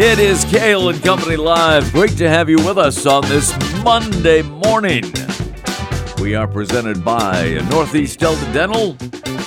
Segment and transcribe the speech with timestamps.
[0.00, 1.90] It is Cail and Company Live.
[1.90, 3.52] Great to have you with us on this
[3.82, 5.02] Monday morning.
[6.20, 8.96] We are presented by Northeast Delta Dental.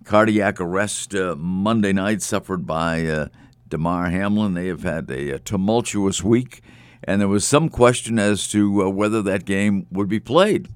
[0.03, 3.27] cardiac arrest uh, Monday night suffered by uh,
[3.69, 4.53] Damar Hamlin.
[4.53, 6.61] They have had a, a, tumultuous week,
[7.03, 10.67] and there was some question as to uh, whether that game would be played.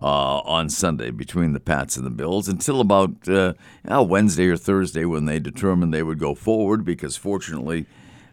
[0.00, 3.54] Uh, on Sunday between the Pats and the Bills until about uh,
[3.84, 7.84] Wednesday or Thursday when they determined they would go forward because fortunately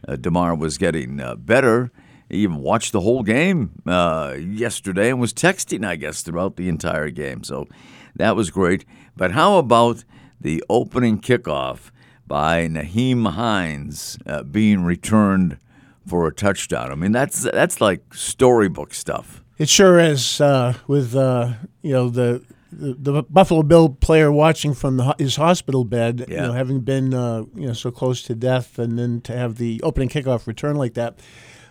[0.07, 1.91] uh, Damar was getting uh, better.
[2.29, 6.69] He even watched the whole game uh, yesterday and was texting, I guess, throughout the
[6.69, 7.43] entire game.
[7.43, 7.67] So
[8.15, 8.85] that was great.
[9.15, 10.03] But how about
[10.39, 11.91] the opening kickoff
[12.27, 15.59] by Nyheim Hines uh, being returned
[16.05, 16.91] for a touchdown?
[16.91, 19.43] I mean, that's that's like storybook stuff.
[19.57, 20.41] It sure is.
[20.41, 25.37] Uh, with uh, you know the, the, the Buffalo Bill player watching from the, his
[25.37, 26.35] hospital bed, Yeah.
[26.41, 29.55] you know, having been uh, you know so close to death, and then to have
[29.57, 31.19] the opening kickoff return like that,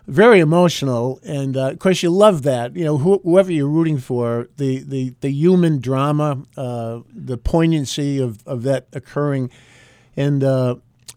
[0.07, 1.21] very emotional.
[1.25, 2.75] And uh, of course, you love that.
[2.75, 8.19] You know, who, whoever you're rooting for, the the, the human drama, uh, the poignancy
[8.19, 9.51] of, of that occurring,
[10.17, 10.43] and.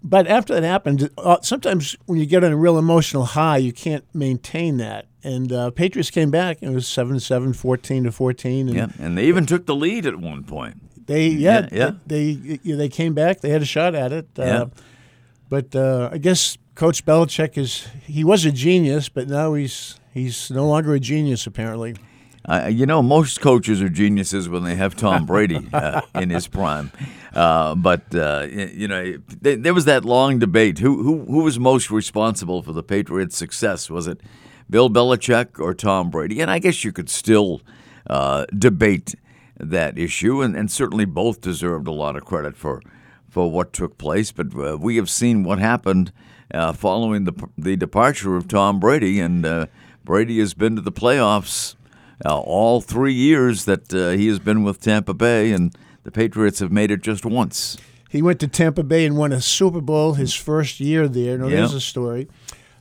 [0.09, 3.73] But after that happened, uh, sometimes when you get on a real emotional high, you
[3.73, 5.07] can't maintain that.
[5.21, 6.59] And uh, Patriots came back.
[6.61, 8.69] and It was 7 7, 14 to 14.
[8.69, 10.77] And Yeah, and they even took the lead at one point.
[11.07, 11.91] They, yeah, Yeah, yeah.
[12.05, 13.41] They, they they came back.
[13.41, 14.27] They had a shot at it.
[14.39, 14.65] Uh, Yeah.
[15.49, 20.51] But uh, I guess Coach Belichick is, he was a genius, but now he's he's
[20.51, 21.95] no longer a genius, apparently.
[22.47, 26.47] Uh, you know, most coaches are geniuses when they have Tom Brady uh, in his
[26.47, 26.91] prime.
[27.33, 31.59] Uh, but uh, you know, th- there was that long debate: who who who was
[31.59, 33.89] most responsible for the Patriots' success?
[33.89, 34.21] Was it
[34.69, 36.39] Bill Belichick or Tom Brady?
[36.39, 37.61] And I guess you could still
[38.09, 39.15] uh, debate
[39.59, 42.81] that issue, and, and certainly both deserved a lot of credit for
[43.29, 44.31] for what took place.
[44.31, 46.13] But uh, we have seen what happened
[46.53, 49.65] uh, following the the departure of Tom Brady, and uh,
[50.03, 51.75] Brady has been to the playoffs
[52.25, 56.59] uh, all three years that uh, he has been with Tampa Bay, and the Patriots
[56.59, 57.77] have made it just once.
[58.09, 61.37] He went to Tampa Bay and won a Super Bowl his first year there.
[61.37, 62.27] Now, there's a story.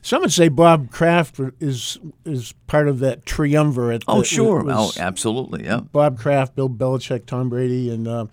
[0.03, 4.05] Some would say Bob Kraft is is part of that triumvirate.
[4.07, 4.65] Oh, that sure.
[4.69, 5.65] oh, absolutely.
[5.65, 5.81] Yeah.
[5.81, 8.27] Bob Kraft, Bill Belichick, Tom Brady, and uh,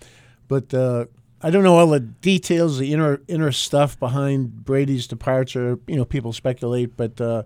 [0.46, 1.06] but uh,
[1.42, 5.80] I don't know all the details, the inner inner stuff behind Brady's departure.
[5.88, 7.42] You know, people speculate, but uh,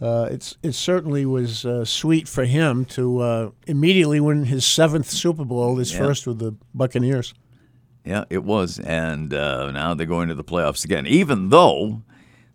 [0.00, 5.10] uh, it's it certainly was uh, sweet for him to uh, immediately win his seventh
[5.10, 5.98] Super Bowl, his Yeah.
[5.98, 7.34] first with the Buccaneers.
[8.04, 8.78] Yeah, it was.
[8.78, 12.02] And uh, now they're going to the playoffs again, even though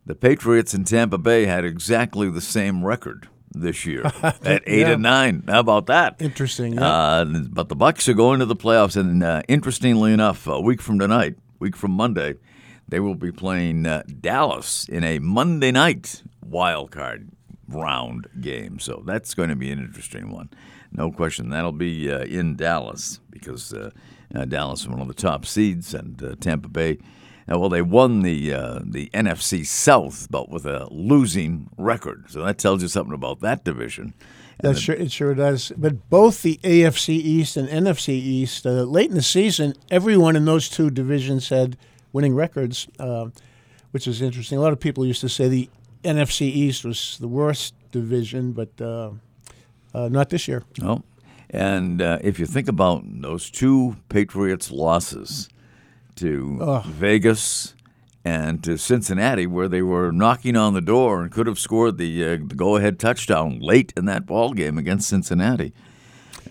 [0.06, 4.94] the Patriots in Tampa Bay had exactly the same record this year at eight Yeah.
[4.94, 5.44] and nine.
[5.48, 6.16] How about that?
[6.20, 6.74] Interesting.
[6.74, 6.86] Yeah.
[6.88, 10.82] Uh, but the Bucks are going to the playoffs, and uh, interestingly enough, a week
[10.82, 12.36] from tonight, week from Monday,
[12.90, 17.30] they will be playing uh, Dallas in a Monday night wild card
[17.68, 18.80] round game.
[18.80, 20.50] So that's going to be an interesting one,
[20.92, 21.50] no question.
[21.50, 23.92] That'll be uh, in Dallas because uh,
[24.34, 26.98] uh, Dallas is one of the top seeds, and uh, Tampa Bay.
[27.52, 32.26] Uh, well, they won the uh, the NFC South, but with a losing record.
[32.30, 34.14] So that tells you something about that division.
[34.62, 35.72] That sure, it sure does.
[35.76, 40.46] But both the AFC East and NFC East, uh, late in the season, everyone in
[40.46, 41.78] those two divisions had
[42.14, 43.28] winning records, uh,
[43.92, 44.58] which is interesting.
[44.58, 45.70] A lot of people used to say the
[46.06, 49.12] NFC East was the worst division, but uh,
[49.94, 50.64] uh, not this year.
[50.82, 51.02] Oh,
[51.50, 55.50] and uh, if you think about those two Patriots losses
[56.16, 57.74] to Vegas
[58.24, 62.24] and to Cincinnati, where they were knocking on the door and could have scored the,
[62.24, 65.74] uh, the go-ahead touchdown late in that ball game against Cincinnati,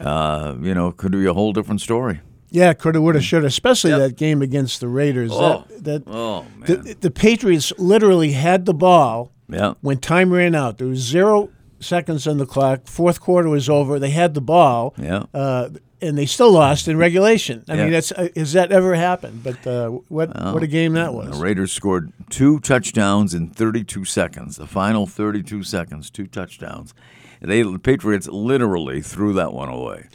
[0.00, 2.20] uh, you know, could be a whole different story.
[2.50, 3.48] Yeah, coulda, woulda, shoulda.
[3.48, 3.98] Especially Yep.
[3.98, 5.32] that game against the Raiders.
[5.34, 5.64] Oh.
[5.80, 6.66] That, that Oh man.
[6.84, 9.74] the, the Patriots literally had the ball yeah.
[9.80, 10.78] when time ran out.
[10.78, 11.50] There was zero
[11.80, 12.86] seconds on the clock.
[12.86, 13.98] Fourth quarter was over.
[13.98, 14.94] They had the ball.
[14.98, 15.24] Yeah.
[15.34, 15.70] Uh,
[16.00, 17.64] and they still lost in regulation.
[17.68, 17.82] I Yeah.
[17.84, 19.42] mean, that's uh, has that ever happened?
[19.42, 21.30] But uh, what what a game that was!
[21.38, 21.42] The!
[21.42, 24.56] Raiders scored two touchdowns in 32 seconds.
[24.56, 26.92] The final 32 seconds, two touchdowns.
[27.40, 30.08] They the Patriots literally threw that one away.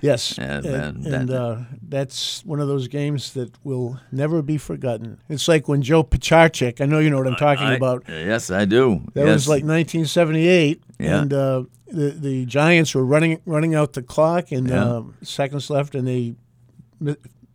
[0.00, 1.56] Yes, And- and, and and, that- uh,
[1.88, 5.18] that's one of those games that will never be forgotten.
[5.28, 6.80] It's like when Joe Pisarcik.
[6.80, 8.04] I know you know what I'm talking I- about.
[8.08, 9.02] Yes, I do.
[9.14, 9.34] That yes.
[9.34, 11.20] was like 1978, Yeah.
[11.22, 14.84] and uh, the the Giants were running running out the clock, and Yeah.
[14.84, 16.34] um, seconds left, and they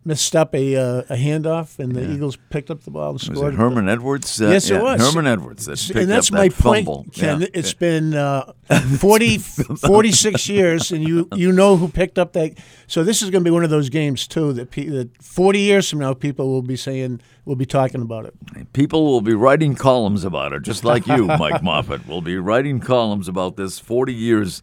[0.03, 3.23] missed up a uh, a handoff, and the Eagles picked up the ball and was
[3.23, 3.53] scored.
[3.53, 4.41] it Herman Edwards?
[4.41, 5.01] Uh, Yes, it yeah, was.
[5.01, 5.65] Herman Edwards.
[5.65, 7.05] That picked and that's up my that point, fumble.
[7.13, 7.41] Ken.
[7.41, 7.47] Yeah.
[7.53, 8.51] It's been uh,
[8.99, 12.57] 40, 46 years, and you you know who picked up that.
[12.87, 15.59] So this is going to be one of those games too that, pe- that forty
[15.59, 18.33] years from now people will be saying will be talking about it.
[18.73, 22.79] People will be writing columns about it, just like you, Mike Moffat, will be writing
[22.79, 24.61] columns about this 40 years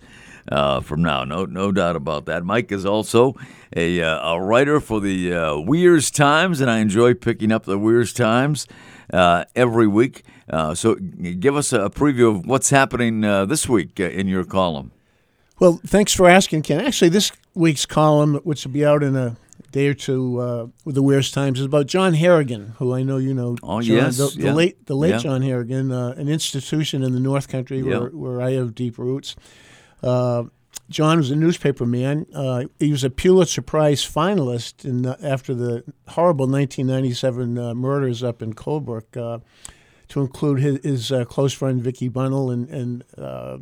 [0.50, 1.24] uh, from now.
[1.24, 2.44] No, no doubt about that.
[2.44, 3.34] Mike is also
[3.76, 7.78] a, uh, a writer for the uh, Weirs Times, and I enjoy picking up the
[7.78, 8.66] Weirs Times
[9.12, 10.22] uh, every week.
[10.50, 14.92] Uh, so, give us a preview of what's happening uh, this week in your column.
[15.58, 16.80] Well, thanks for asking, Ken.
[16.80, 19.36] Actually, this week's column, which will be out in a
[19.72, 23.18] day or two uh, with the Weirs Times, is about John Harrigan, who I know
[23.18, 23.56] you know.
[23.62, 24.52] Oh, John, yes, the, the yeah.
[24.54, 25.18] late the late Yeah.
[25.18, 27.98] John Harrigan, uh, an institution in the North Country Yeah.
[27.98, 29.36] where, where I have deep roots.
[30.02, 30.44] Uh,
[30.90, 32.26] John was a newspaper man.
[32.34, 38.22] Uh, he was a Pulitzer Prize finalist in, uh, after the horrible 1997 uh, murders
[38.22, 39.38] up in Colebrook, uh,
[40.08, 43.58] to include his, his uh, close friend Vicky Bunnell and, and uh,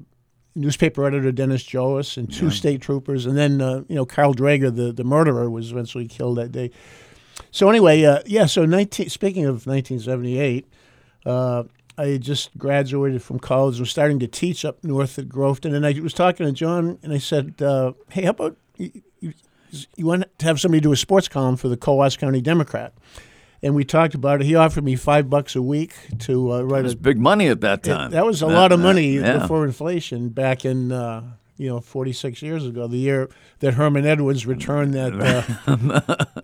[0.54, 4.74] newspaper editor Dennis Joos and two state troopers, and then uh, you know Carl Drega,
[4.74, 6.70] the the murderer, was eventually killed that day.
[7.50, 8.46] So anyway, uh, yeah.
[8.46, 10.66] So 19, speaking of 1978,
[11.26, 11.64] uh,
[11.98, 15.74] I had just graduated from college and was starting to teach up north at Groveton,
[15.74, 19.32] and I was talking to John, and I said, uh, "Hey, how about you, you,
[19.96, 22.92] you want to have somebody do a sports column for the Coos County Democrat?"
[23.62, 24.46] And we talked about it.
[24.46, 27.48] He offered me five bucks a week to uh, write It was a big money
[27.48, 28.10] at that time.
[28.10, 29.38] that was a Uh, lot of uh, money yeah.
[29.38, 31.22] before inflation back in uh,
[31.58, 33.28] you know 46 years ago, the year
[33.60, 35.76] that Herman Edwards returned that uh,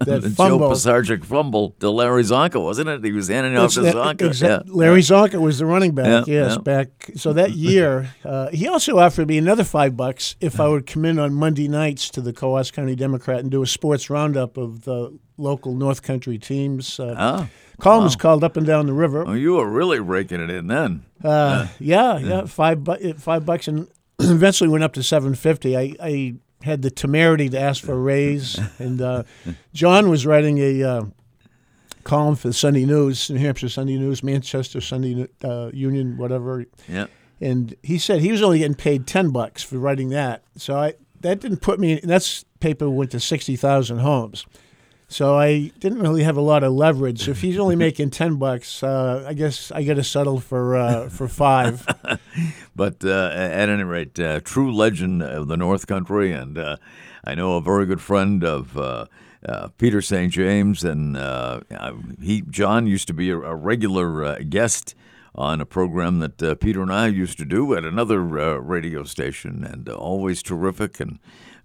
[0.05, 0.35] that.
[0.37, 3.05] Joe Pisarcik fumble to Larry Csonka, wasn't it?
[3.05, 4.17] He was handing it off to Csonka.
[4.17, 4.73] exa- yeah.
[4.73, 6.27] Larry Csonka was the running back.
[6.27, 6.59] Yeah, yes, yeah.
[6.63, 7.11] back.
[7.17, 11.05] So that year, uh, he also offered me another five bucks if I would come
[11.05, 14.83] in on Monday nights to the Coos County Democrat and do a sports roundup of
[14.83, 16.99] the local North Country teams.
[17.01, 17.49] Uh, Ah,
[17.81, 20.67] column was called "Up and Down the River." oh, you were really raking it in
[20.69, 21.05] then.
[21.23, 23.87] Uh, yeah, yeah, five bu- five bucks, and
[24.31, 25.77] eventually went up to seven fifty.
[25.77, 29.23] I, I had the temerity to ask for a raise, and uh,
[29.75, 31.03] John was writing a uh,
[32.05, 37.07] column for the Sunday News, New Hampshire Sunday News, Manchester Sunday uh, Union, whatever, Yeah.
[37.41, 40.43] and he said he was only getting paid ten bucks for writing that.
[40.57, 42.01] So I that didn't put me.
[42.03, 44.47] That's paper went to sixty thousand homes.
[45.13, 47.29] So I didn't really have a lot of leverage.
[47.29, 51.09] If he's only making ten bucks, uh, I guess I got to settle for uh,
[51.09, 51.87] for five.
[52.75, 56.79] But uh, at any rate, uh, true legend of the North Country, and uh,
[57.23, 59.05] I know a very good friend of uh,
[59.47, 60.33] uh, Peter St.
[60.33, 61.61] James, and uh,
[62.23, 64.95] he John used to be a, a regular uh, guest
[65.35, 69.87] on a program that Peter and I used to do at another radio station, and
[69.91, 71.19] always terrific and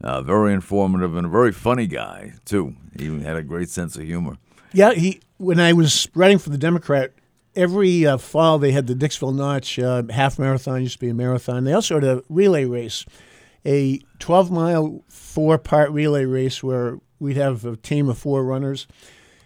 [0.04, 2.76] uh, very informative and a very funny guy too.
[2.98, 4.38] He had a great sense of humor.
[4.74, 5.22] Yeah, he.
[5.38, 7.14] When I was writing for the Democrat,
[7.56, 10.82] every uh, fall they had the Dixville Notch uh, half marathon.
[10.82, 11.64] Used to be a marathon.
[11.64, 13.06] They also had a relay race,
[13.66, 18.88] a 12 mile four part relay race where we'd have a team of four runners,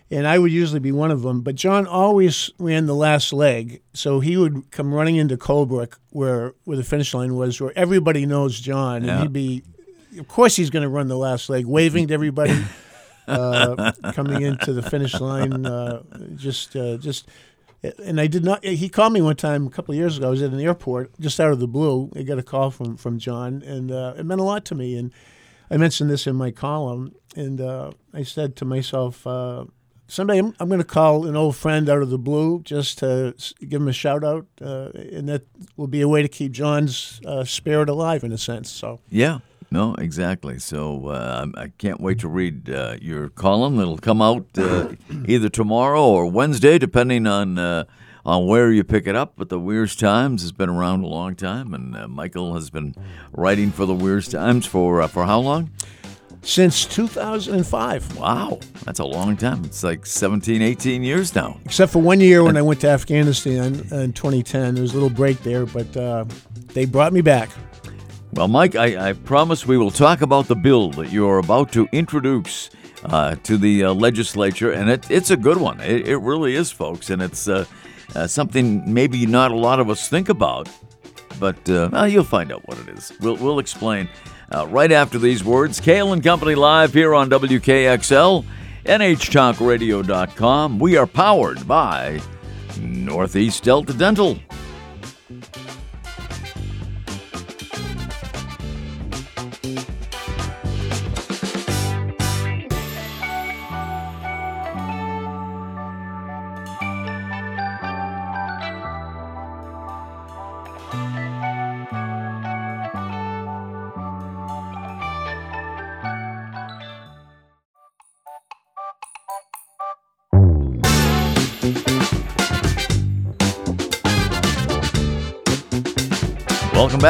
[0.09, 1.41] and I would usually be one of them.
[1.41, 6.53] But John always ran the last leg, so he would come running into Colebrook where
[6.63, 9.13] where the finish line was, where everybody knows John, Yeah.
[9.13, 9.63] and he'd be.
[10.17, 12.53] Of course, he's going to run the last leg, waving to everybody
[13.27, 15.65] uh, coming into the finish line.
[15.65, 16.03] Uh,
[16.35, 17.29] just, uh, just,
[18.03, 18.63] and I did not.
[18.63, 20.27] He called me one time a couple of years ago.
[20.27, 22.11] I was at an airport, just out of the blue.
[22.15, 24.95] I got a call from from John, and uh, it meant a lot to me.
[24.95, 25.11] And
[25.69, 29.25] I mentioned this in my column, and uh, I said to myself.
[29.25, 29.65] Uh,
[30.07, 33.33] Someday I'm, I'm going to call an old friend out of the blue just to
[33.61, 35.43] give him a shout out, uh, and that
[35.77, 38.69] will be a way to keep John's uh, spirit alive in a sense.
[38.69, 39.39] So Yeah,
[39.71, 40.59] no, exactly.
[40.59, 43.79] So uh, I'm- can't wait to read uh, your column.
[43.79, 44.89] It'll come out uh,
[45.27, 47.85] either tomorrow or Wednesday, depending on uh,
[48.25, 49.33] on where you pick it up.
[49.37, 52.93] But the Weirs Times has been around a long time, and uh, Michael has been
[53.31, 55.71] writing for the Weirs Times for uh, for how long?
[56.43, 59.63] since 2005, Wow, that's a long time.
[59.63, 61.59] It's like 17, 18 years now.
[61.65, 64.73] except for one year when I went to Afghanistan in 2010.
[64.73, 66.25] There was a little break there, but uh,
[66.73, 67.51] they brought me back.
[68.33, 71.73] Well, Mike, I, I promise we will talk about the bill that you are about
[71.73, 72.69] to introduce
[73.03, 75.81] uh, to the uh, legislature, and it, it's a good one.
[75.81, 77.65] It, it really is, folks, and it's uh,
[78.15, 80.69] uh, something maybe not a lot of us think about,
[81.41, 83.11] but uh, well, you'll find out what it is.
[83.19, 84.07] We'll, we'll explain
[84.55, 85.81] uh, right after these words.
[85.81, 88.45] Cail and Company live here on WKXL,
[88.85, 90.79] NHTalkRadio.com.
[90.79, 92.21] We are powered by
[92.79, 94.39] Northeast Delta Dental.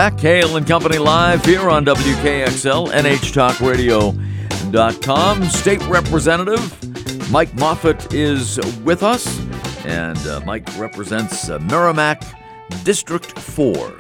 [0.02, 0.18] Back.
[0.18, 5.44] Cail and Company live here on WKXL, NHTalkRadio.com.
[5.44, 9.40] State Representative Mike Moffat is with us,
[9.86, 12.24] and uh, Mike represents uh, Merrimack
[12.84, 13.96] District 4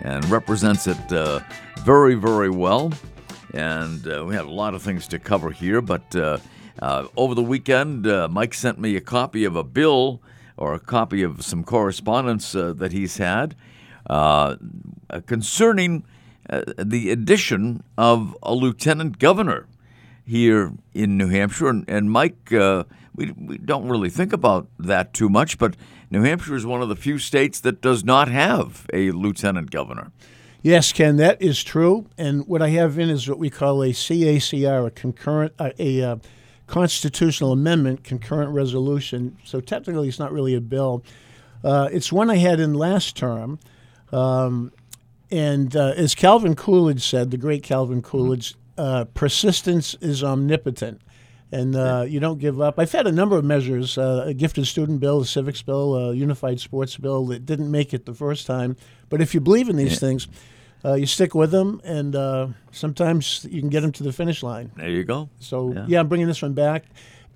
[0.00, 1.38] and represents it uh,
[1.84, 2.92] very, very well.
[3.54, 6.38] And uh, we have a lot of things to cover here, but uh,
[6.82, 10.20] uh, over the weekend, Mike sent me a copy of a bill
[10.56, 13.54] or a copy of some correspondence that he's had
[15.26, 16.04] concerning
[16.48, 19.66] uh, the addition of a lieutenant governor
[20.24, 21.68] here in New Hampshire.
[21.68, 22.84] And, and Mike, uh,
[23.14, 25.76] we, we don't really think about that too much, but
[26.10, 30.12] New Hampshire is one of the few states that does not have a lieutenant governor.
[30.62, 32.06] Yes, Ken, that is true.
[32.16, 36.02] And what I have in is what we call a CACR, a concurrent, uh, a
[36.02, 36.16] uh,
[36.66, 39.36] constitutional amendment, concurrent resolution.
[39.44, 41.04] So technically, it's not really a bill.
[41.62, 43.58] Uh, it's one I had in last term.
[44.12, 44.72] Um,
[45.30, 51.00] and uh, as Calvin Coolidge said, the great Calvin Coolidge, uh, persistence is omnipotent.
[51.52, 52.76] And uh, you don't give up.
[52.78, 56.12] I've had a number of measures uh, a gifted student bill, a civics bill, a
[56.14, 58.76] unified sports bill that didn't make it the first time.
[59.08, 60.26] But if you believe in these things,
[60.84, 64.42] uh, you stick with them, and uh, sometimes you can get them to the finish
[64.42, 64.72] line.
[64.76, 65.28] There you go.
[65.38, 65.84] So Yeah.
[65.88, 66.84] yeah, I'm bringing this one back.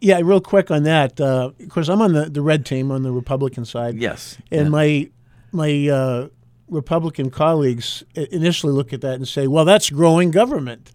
[0.00, 3.12] Yeah, real quick on that, uh, because I'm on the, the red team on the
[3.12, 3.94] Republican side.
[3.96, 4.38] Yes.
[4.50, 4.68] And Yeah.
[4.70, 5.10] my
[5.52, 6.28] my uh,
[6.70, 10.92] Republican colleagues initially look at that and say, "Well, that's growing government,"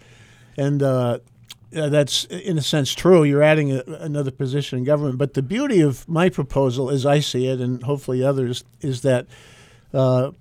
[0.57, 1.19] and uh,
[1.71, 3.23] that's in a sense true.
[3.23, 5.17] You're adding a, another position in government.
[5.17, 9.27] But the beauty of my proposal, as I see it, and hopefully others, is that
[9.93, 10.31] uh,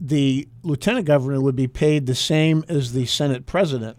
[0.00, 3.96] the lieutenant governor would be paid the same as the Senate president.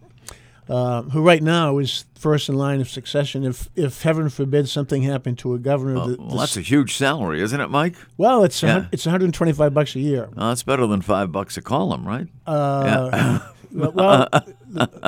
[0.70, 5.02] Uh, who right now is first in line of succession if, if heaven forbid something
[5.04, 5.94] happened to a governor.
[6.08, 7.96] the- Well, that's a huge salary, isn't it, Mike?
[8.18, 8.74] well, it's Yeah.
[8.74, 10.28] hun- it's 125 bucks a year.
[10.36, 12.28] Oh, that's better than five bucks a column, right?
[12.46, 13.40] Uh,
[13.72, 14.28] well,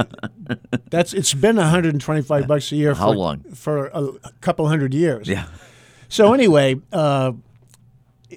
[0.89, 2.93] that's it's been 125 bucks a year.
[2.93, 3.39] How for, long?
[3.53, 5.27] For a, a couple hundred years.
[5.27, 5.45] Yeah.
[6.07, 7.33] So anyway, uh,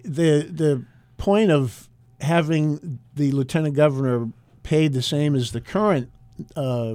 [0.05, 0.85] the the
[1.19, 1.88] point of
[2.21, 4.29] having the lieutenant governor
[4.62, 6.11] paid the same as the current
[6.57, 6.95] uh,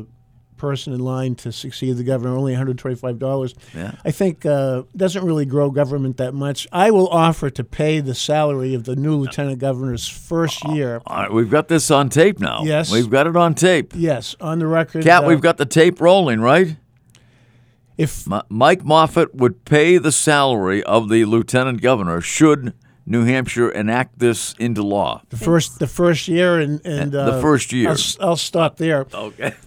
[0.57, 3.53] person in line to succeed the governor, only $125.
[3.75, 3.91] Yeah.
[4.03, 6.67] I think uh, doesn't really grow government that much.
[6.71, 11.01] I will offer to pay the salary of the new lieutenant governor's first year.
[11.05, 12.63] All right, we've got this on tape now.
[12.63, 12.91] Yes.
[12.91, 13.93] We've got it on tape.
[13.95, 15.03] Yes, on the record.
[15.03, 16.77] Cat, uh, we've got the tape rolling, right?
[17.97, 22.73] if M- Mike Moffat would pay the salary of the lieutenant governor should
[23.09, 25.21] New Hampshire enact this into law.
[25.29, 27.89] the first the first year and and The uh, first year.
[27.89, 29.07] I'll, I'll stop there.
[29.13, 29.53] Okay.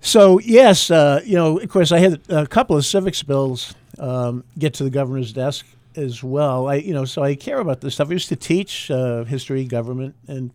[0.00, 4.44] So yes, uh, you know, of course, I had a couple of civics bills um,
[4.58, 6.68] get to the governor's desk as well.
[6.68, 8.08] I, you know, so I care about this stuff.
[8.08, 10.50] I used to teach uh, history, government, and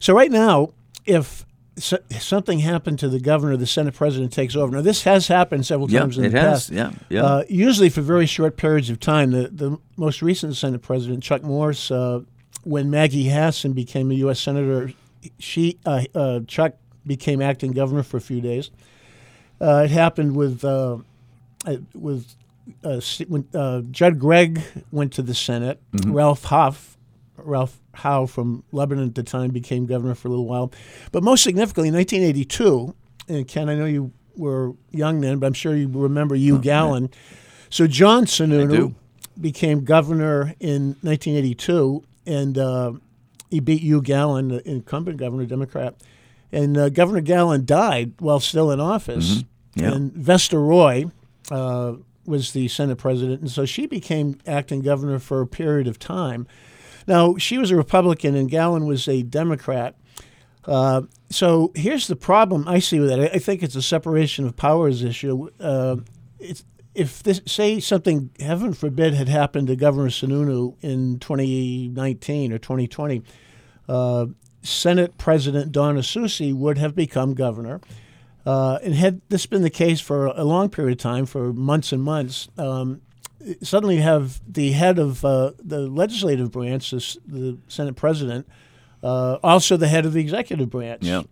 [0.00, 0.70] so right now,
[1.04, 1.44] if
[1.78, 4.76] so, something happened to the governor, the Senate president takes over.
[4.76, 6.68] Now, this has happened several yeah, times in the has.
[6.68, 6.70] past.
[6.70, 7.24] Yeah, yeah.
[7.24, 9.30] Uh, usually for very short periods of time.
[9.30, 12.20] The the most recent Senate president, Chuck Morse, uh,
[12.64, 14.40] when Maggie Hassan became a U.S.
[14.40, 14.92] senator,
[15.38, 16.74] she uh, uh, Chuck
[17.06, 18.70] became acting governor for a few days.
[19.60, 20.98] Uh, it happened with uh,
[21.94, 22.34] with
[22.84, 25.80] uh, when uh, Judd Gregg went to the Senate.
[26.06, 26.96] Ralph Hough,
[27.36, 30.72] Ralph Hough from Lebanon at the time, became governor for a little while.
[31.12, 32.94] But most significantly, in 1982,
[33.28, 37.10] and Ken, I know you were young then, but I'm sure you remember Hugh Gallen.
[37.70, 38.26] So John.
[38.26, 38.94] Sununu
[39.40, 42.92] became governor in 1982, and uh,
[43.50, 45.94] he beat Hugh Gallen, the incumbent governor, Democrat.
[46.52, 49.44] And uh, Governor Gallen died while still in office.
[49.74, 49.92] Yeah.
[49.92, 51.06] And Vesta Roy
[51.50, 55.98] uh, was the Senate president, and so she became acting governor for a period of
[55.98, 56.46] time.
[57.06, 59.94] Now, she was a Republican, and Gallen was a Democrat.
[60.64, 63.30] Uh, so here's the problem I see with it.
[63.32, 65.48] I, think it's a separation of powers issue.
[65.60, 65.96] Uh,
[66.94, 73.22] if this, say something, heaven forbid, had happened to Governor Sununu in 2019 or 2020,
[73.88, 74.26] uh,
[74.62, 77.80] Senate President Donna Soucy would have become governor.
[78.44, 81.92] Uh, and had this been the case for a long period of time, for months
[81.92, 83.02] and months, um,
[83.62, 88.46] suddenly you have the head of uh, the legislative branch, the, the Senate President,
[89.02, 91.02] uh, also the head of the executive branch.
[91.02, 91.22] Yeah.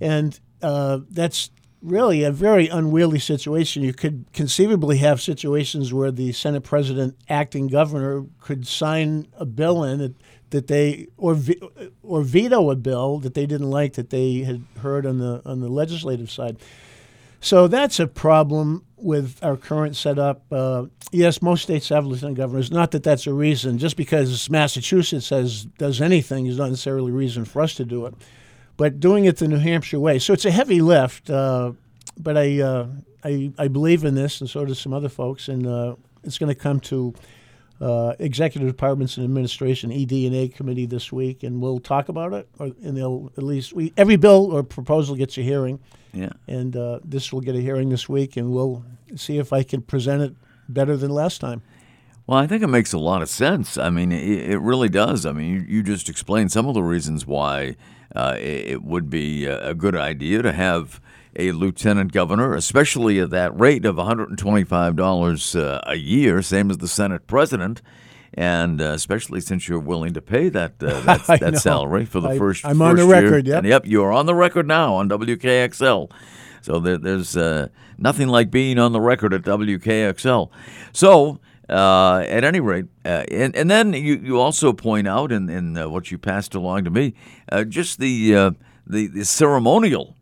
[0.00, 1.50] And uh, that's
[1.82, 3.82] really a very unwieldy situation.
[3.82, 9.84] You could conceivably have situations where the Senate President, acting governor, could sign a bill
[9.84, 10.14] in that,
[10.50, 11.36] that they or
[12.02, 15.60] or veto a bill that they didn't like that they had heard on the on
[15.60, 16.56] the legislative side.
[17.40, 20.42] So that's a problem with our current setup.
[20.52, 22.70] Uh, yes, most states have lieutenant governors.
[22.70, 23.78] Not that that's a reason.
[23.78, 28.06] Just because Massachusetts has does anything is not necessarily a reason for us to do
[28.06, 28.14] it.
[28.76, 31.30] But doing it the New Hampshire way, so it's a heavy lift.
[31.30, 31.72] Uh,
[32.16, 32.86] but I, uh,
[33.24, 36.52] I I believe in this, and so do some other folks, and uh, it's going
[36.52, 37.14] to come to
[37.80, 42.32] uh, executive departments and administration ED and A committee this week, and we'll talk about
[42.32, 42.48] it.
[42.58, 45.80] Or, and they'll at least we every bill or proposal gets a hearing,
[46.12, 46.30] Yeah.
[46.46, 48.84] and uh, this will get a hearing this week, and we'll
[49.16, 50.34] see if I can present it
[50.68, 51.62] better than last time.
[52.26, 53.78] Well, I think it makes a lot of sense.
[53.78, 55.24] I mean, it, it really does.
[55.24, 57.76] I mean, you, you just explained some of the reasons why
[58.14, 61.00] uh, it, it would be a, good idea to have
[61.36, 66.88] a lieutenant governor, especially at that rate of $125 uh, a year, same as the
[66.88, 67.80] Senate president.
[68.34, 72.28] And uh, especially since you're willing to pay that uh, that, that salary for the
[72.30, 72.64] I- first.
[72.64, 73.22] I'm on the first year.
[73.24, 73.58] record, yep.
[73.58, 76.10] And yep, you're on the record now on WKXL.
[76.60, 80.50] So there, there's uh, nothing like being on the record at WKXL.
[80.92, 85.48] So uh, at any rate, uh, and, and then you, you also point out in,
[85.48, 87.14] in uh, what you passed along to me,
[87.52, 88.50] uh, just the, uh,
[88.86, 90.16] the the ceremonial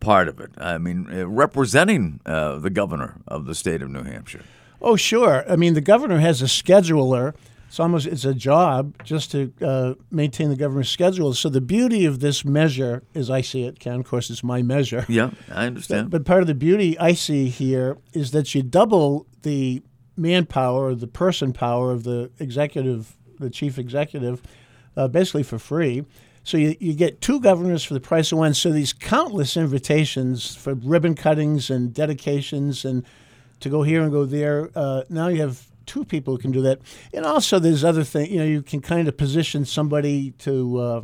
[0.00, 0.50] part of it.
[0.58, 4.42] I mean, uh, representing uh, the governor of the state of New Hampshire.
[4.80, 5.44] Oh, sure.
[5.50, 7.34] I mean, the governor has a scheduler.
[7.68, 11.34] It's almost it's a job just to uh, maintain the governor's schedule.
[11.34, 14.62] So the beauty of this measure, as I see it, Ken, of course, it's my
[14.62, 15.04] measure.
[15.08, 16.10] Yeah, I understand.
[16.10, 19.82] But part of the beauty I see here is that you double the
[20.16, 24.42] manpower, the person power of the executive, the chief executive,
[24.96, 26.04] uh, basically for free.
[26.44, 28.54] So you, you get two governors for the price of one.
[28.54, 33.04] So these countless invitations for ribbon cuttings and dedications and
[33.60, 34.70] to go here and go there.
[34.74, 36.80] Uh, now you have two people who can do that.
[37.14, 41.00] And also there's other things, you know, you can kind of position somebody to uh,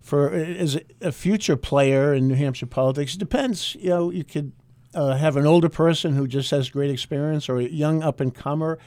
[0.00, 3.14] for as a, future player in New Hampshire politics.
[3.14, 3.76] It depends.
[3.78, 4.52] You know, you could
[4.94, 8.34] uh, have an older person who just has great experience, or a young up and
[8.34, 8.78] comer.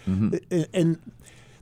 [0.73, 0.99] And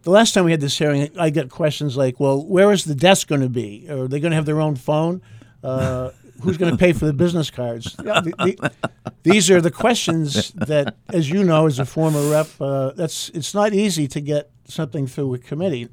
[0.03, 2.95] the last time we had this hearing, I got questions like, "Well, where is the
[2.95, 3.87] desk going to be?
[3.89, 5.21] Are they going to have their own phone?
[5.61, 8.71] Uh, who's going to pay for the business cards?" Yeah, the, the,
[9.23, 13.53] these are the questions that, as you know, as a former rep, uh, that's it's
[13.53, 15.89] not easy to get something through a committee,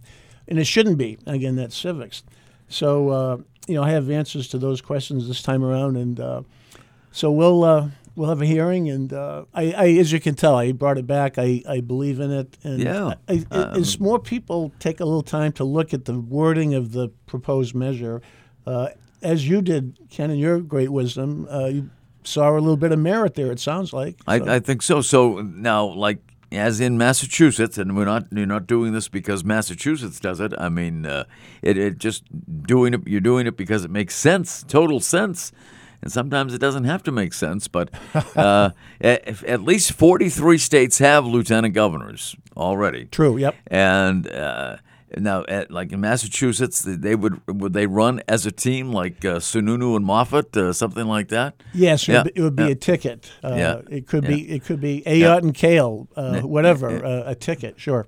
[0.48, 1.18] and it shouldn't be.
[1.26, 2.22] Again, that's civics.
[2.68, 3.36] So uh,
[3.68, 6.42] you know, I have answers to those questions this time around, and uh,
[7.12, 8.88] so we'll uh, we'll have a hearing.
[8.88, 11.38] And uh, I, I, as you can tell, I brought it back.
[11.38, 13.14] I, I believe in it, and Yeah.
[13.28, 16.92] I, I, as more people take a little time to look at the wording of
[16.92, 18.22] the proposed measure,
[18.66, 18.88] uh,
[19.22, 21.90] as you did, Ken, in your great wisdom, uh, you
[22.24, 23.52] saw a little bit of merit there.
[23.52, 24.16] It sounds like.
[24.26, 25.00] I, So- I think so.
[25.00, 26.18] So now, like
[26.52, 30.52] as in Massachusetts, and we're not you're not doing this because Massachusetts does it.
[30.58, 31.24] I mean, uh,
[31.62, 32.22] it, it just
[32.62, 33.00] doing it.
[33.06, 35.52] You're doing it because it makes sense, total sense.
[36.02, 37.90] And sometimes it doesn't have to make sense, but
[38.36, 43.06] uh, at, at least 43 states have lieutenant governors already.
[43.06, 43.38] True.
[43.38, 43.54] Yep.
[43.68, 44.76] And uh,
[45.16, 49.36] now, at, like in Massachusetts, they would would they run as a team, like uh,
[49.38, 51.54] Sununu and Moffat, uh, something like that?
[51.74, 52.68] Yes, it Yeah, would be, it would be yeah.
[52.70, 53.30] a ticket.
[53.42, 54.30] Uh, Yeah, It could yeah.
[54.30, 57.80] be it could be Ayotte and Cail, uh, whatever, uh, a ticket.
[57.80, 58.06] Sure.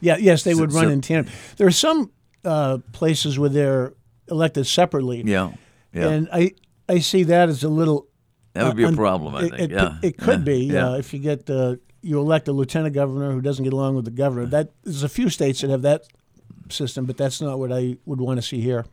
[0.00, 0.16] Yeah.
[0.18, 1.32] Yes, they So- would run so- in tandem.
[1.56, 2.10] There are some
[2.44, 3.92] uh, places where they're
[4.30, 5.22] elected separately.
[5.26, 5.50] Yeah,
[5.92, 6.08] yeah.
[6.08, 6.52] And I
[6.88, 8.06] I see that as a little.
[8.54, 9.60] that would be a problem, I think.
[9.60, 10.96] It, yeah, it could be Yeah.
[10.98, 14.10] If you get uh, you elect a lieutenant governor who doesn't get along with the
[14.22, 14.46] governor.
[14.46, 16.04] That there's a few states that have that
[16.72, 18.84] system, but that's not what I would want to see here.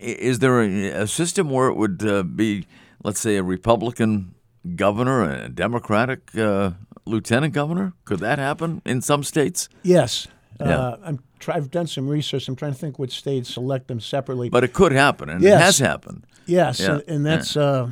[0.00, 2.66] Is there a, a system where it would uh, be,
[3.02, 4.34] let's say, a Republican
[4.76, 6.72] governor and a Democratic uh,
[7.06, 7.94] lieutenant governor?
[8.04, 9.68] Could that happen in some states?
[9.82, 10.26] Yes.
[10.60, 12.46] Uh, I'm try, I've done some research.
[12.46, 14.50] I'm trying to think which states select them separately.
[14.50, 15.60] But it could happen, and Yes.
[15.60, 16.26] it has happened.
[16.46, 17.90] Yes, Yeah, and, and that's uh,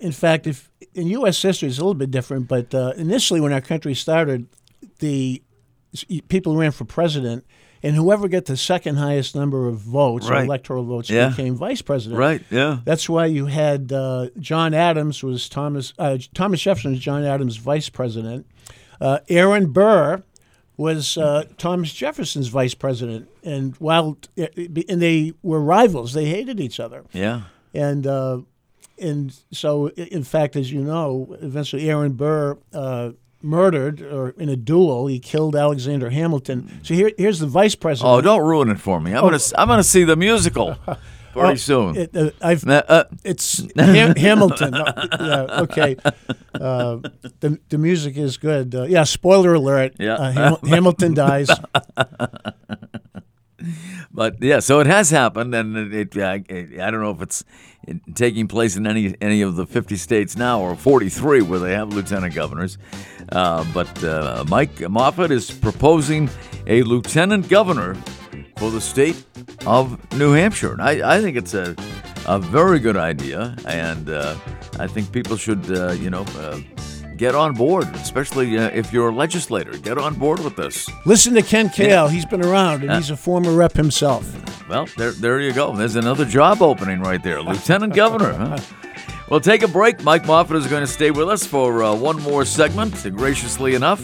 [0.00, 1.40] in fact, if in U.S.
[1.40, 2.48] history it's a little bit different.
[2.48, 4.46] But uh, initially, when our country started,
[4.98, 5.42] the
[6.28, 7.44] people who ran for president,
[7.84, 10.44] and whoever got the second highest number of votes, or Right.
[10.46, 11.28] electoral votes, Yeah.
[11.28, 12.18] became vice president.
[12.18, 12.42] Right?
[12.50, 12.78] Yeah.
[12.84, 17.56] That's why you had uh, John Adams was Thomas uh, Thomas Jefferson was John Adams'
[17.58, 18.46] vice president.
[19.00, 20.22] Uh, Aaron Burr
[20.76, 26.80] was uh, Thomas Jefferson's vice president, and while and they were rivals, they hated each
[26.80, 27.42] other Yeah.
[27.72, 28.38] and uh,
[28.98, 33.10] and so in fact, as you know, eventually Aaron Burr uh,
[33.44, 36.80] murdered or in a duel he killed Alexander Hamilton.
[36.82, 38.12] So here, here's the vice president.
[38.14, 39.12] Oh, don't ruin it for me.
[39.14, 40.74] I'm gonna I'm gonna see the musical
[41.32, 41.96] pretty Oh, soon.
[41.96, 44.74] It, uh, I've Uh, it's Ham- Hamilton.
[44.74, 45.96] Uh, yeah, okay.
[46.54, 46.98] Uh,
[47.40, 48.74] the the music is good.
[48.74, 49.04] Uh, yeah.
[49.04, 49.94] Spoiler alert.
[49.98, 50.14] Yeah.
[50.14, 51.48] Uh, Ham- Hamilton dies.
[54.12, 56.34] But yeah, so it has happened, and it, it, I,
[56.86, 57.42] I don't know if it's
[58.14, 61.88] taking place in any any of the 50 states now or 43 where they have
[61.92, 62.78] lieutenant governors.
[63.32, 66.28] Uh, but uh, Mike Moffat is proposing
[66.66, 67.96] a lieutenant governor
[68.56, 69.22] for the state
[69.66, 70.72] of New Hampshire.
[70.72, 71.74] And I, I think it's a,
[72.26, 74.36] a very good idea, and uh,
[74.78, 76.60] I think people should, uh, you know, uh,
[77.16, 79.76] get on board, especially uh, if you're a legislator.
[79.78, 80.88] Get on board with this.
[81.06, 82.08] Listen to Ken Cail.
[82.08, 84.24] He's been around and he's a former rep himself.
[84.68, 85.74] Well, there, there you go.
[85.76, 88.32] There's another job opening right there, lieutenant governor.
[88.32, 88.58] Huh?
[89.30, 90.02] We'll take a break.
[90.02, 94.02] Mike Moffat is going to stay with us for uh, one more segment, graciously enough.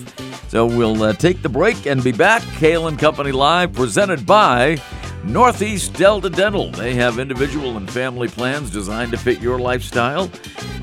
[0.48, 2.42] So we'll uh, take the break and be back.
[2.56, 4.78] Cail and Company Live, presented by
[5.24, 6.70] Northeast Delta Dental.
[6.72, 10.30] They have individual and family plans designed to fit your lifestyle.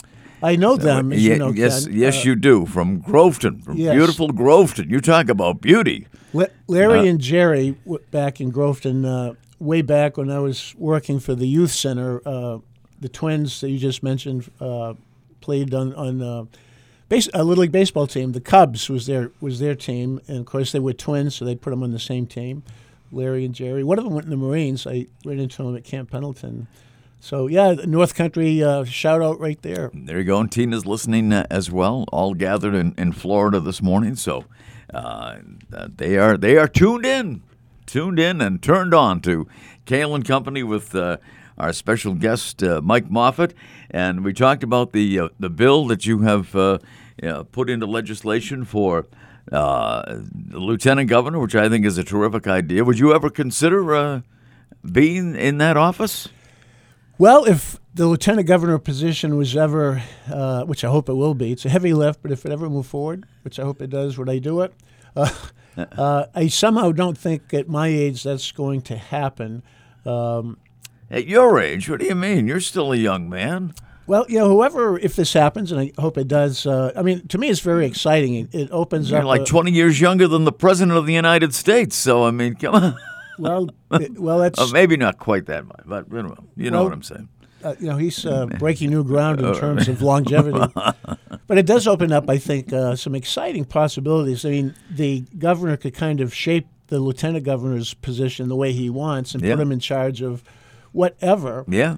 [0.43, 1.97] I know them, as Ye- you know, yes, Ken.
[1.97, 2.65] yes, Uh, you do.
[2.65, 3.93] From Groveton, from Yes.
[3.95, 4.89] beautiful Groveton.
[4.89, 6.07] You talk about beauty.
[6.33, 10.73] La- Larry Uh, and Jerry, w- back in Groveton, uh, way back when I was
[10.77, 12.59] working for the youth center, uh,
[12.99, 14.93] the twins that you just mentioned uh,
[15.41, 16.45] played on on uh,
[17.11, 18.31] base, a little league baseball team.
[18.31, 21.55] The Cubs was their was their team, and of course they were twins, so they
[21.55, 22.63] put them on the same team.
[23.11, 23.83] Larry and Jerry.
[23.83, 24.87] One of them went in the Marines.
[24.87, 26.67] I ran into them at Camp Pendleton.
[27.19, 29.91] So yeah, North Country uh, shout out right there.
[29.93, 30.39] There you go.
[30.39, 34.15] And Tina's listening uh, as well, all gathered in, in Florida this morning.
[34.15, 34.45] So
[34.93, 35.39] uh,
[35.73, 37.43] uh, they are they are tuned in,
[37.85, 39.47] tuned in and turned on to
[39.85, 41.17] Cail and Company with uh,
[41.57, 43.53] our special guest uh, Mike Moffat,
[43.89, 46.55] and we talked about the uh, the bill that you have
[47.23, 49.07] uh, put into legislation for.
[49.51, 52.85] Uh, the lieutenant governor, which I think is a terrific idea.
[52.85, 54.21] Would you ever consider uh,
[54.89, 56.29] being in that office?
[57.17, 61.51] Well, if the lieutenant governor position was ever, uh, which I hope it will be,
[61.51, 64.17] it's a heavy lift, but if it ever move forward, which I hope it does,
[64.17, 64.73] would I do it?
[65.15, 65.29] Uh,
[65.77, 69.63] uh, I somehow don't think at my age that's going to happen.
[70.05, 70.57] Um,
[71.09, 72.47] At your age, what do you mean?
[72.47, 73.73] You're still a young man.
[74.11, 77.25] Well, you know, whoever, if this happens, and I hope it does, uh, I mean,
[77.29, 78.33] to me, it's very exciting.
[78.35, 79.25] It, it opens You're up.
[79.25, 81.95] like a- 20 years younger than the president of the United States.
[81.95, 82.97] So I mean, come on.
[83.39, 86.77] well, it- well, that's Oh, maybe not quite that much, but you know, you know
[86.79, 87.29] Well, what I'm saying.
[87.63, 90.59] uh, you know, he's uh, breaking new ground in terms of longevity.
[91.47, 94.43] but it does open up, I think, uh, some exciting possibilities.
[94.43, 98.89] I mean, the governor could kind of shape the lieutenant governor's position the way he
[98.89, 99.55] wants and Yeah.
[99.55, 100.43] put him in charge of
[100.91, 101.63] whatever.
[101.69, 101.95] Yeah.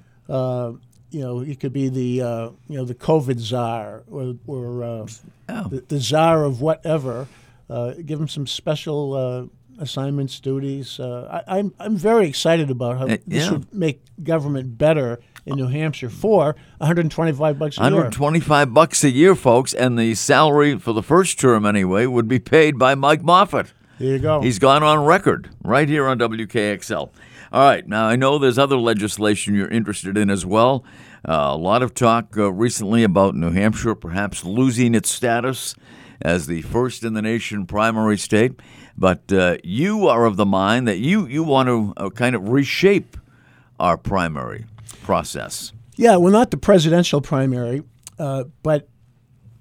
[1.14, 5.06] You know, he could be the uh, you know the COVID czar or or uh,
[5.48, 5.68] Oh.
[5.68, 7.28] the, the czar of whatever.
[7.70, 10.98] Uh, give him some special uh, assignments, duties.
[10.98, 15.56] Uh, I, I'm I'm very excited about how Uh, this would make government better in
[15.56, 17.90] New Hampshire for 125 bucks a year.
[17.90, 22.38] 125 bucks a year, folks, and the salary for the first term anyway would be
[22.40, 23.72] paid by Mike Moffat.
[24.00, 24.40] There you go.
[24.40, 27.10] He's gone on record right here on WKXL.
[27.54, 30.84] All right, now I know there's other legislation you're interested in as well.
[31.24, 35.76] Uh, a lot of talk uh, recently about New Hampshire perhaps losing its status
[36.20, 38.58] as the first in the nation primary state.
[38.98, 42.48] But uh, you are of the mind that you, you want to uh, kind of
[42.48, 43.16] reshape
[43.78, 44.66] our primary
[45.04, 45.72] process.
[45.94, 47.84] Yeah, well, not the presidential primary,
[48.18, 48.88] uh, but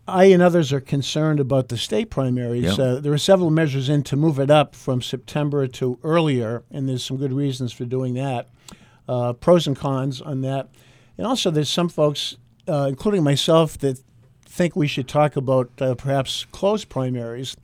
[0.08, 2.78] I and others are concerned about the state primaries.
[2.78, 2.80] Yep.
[2.80, 6.89] Uh, there are several measures in to move it up from September to earlier, and
[6.89, 8.50] there's some good reasons for doing that.
[9.08, 10.70] Uh, pros and cons on that.
[11.18, 12.38] And also, there's some folks,
[12.68, 14.00] uh, including myself, that
[14.46, 17.56] think we should talk about uh, perhaps closed primaries.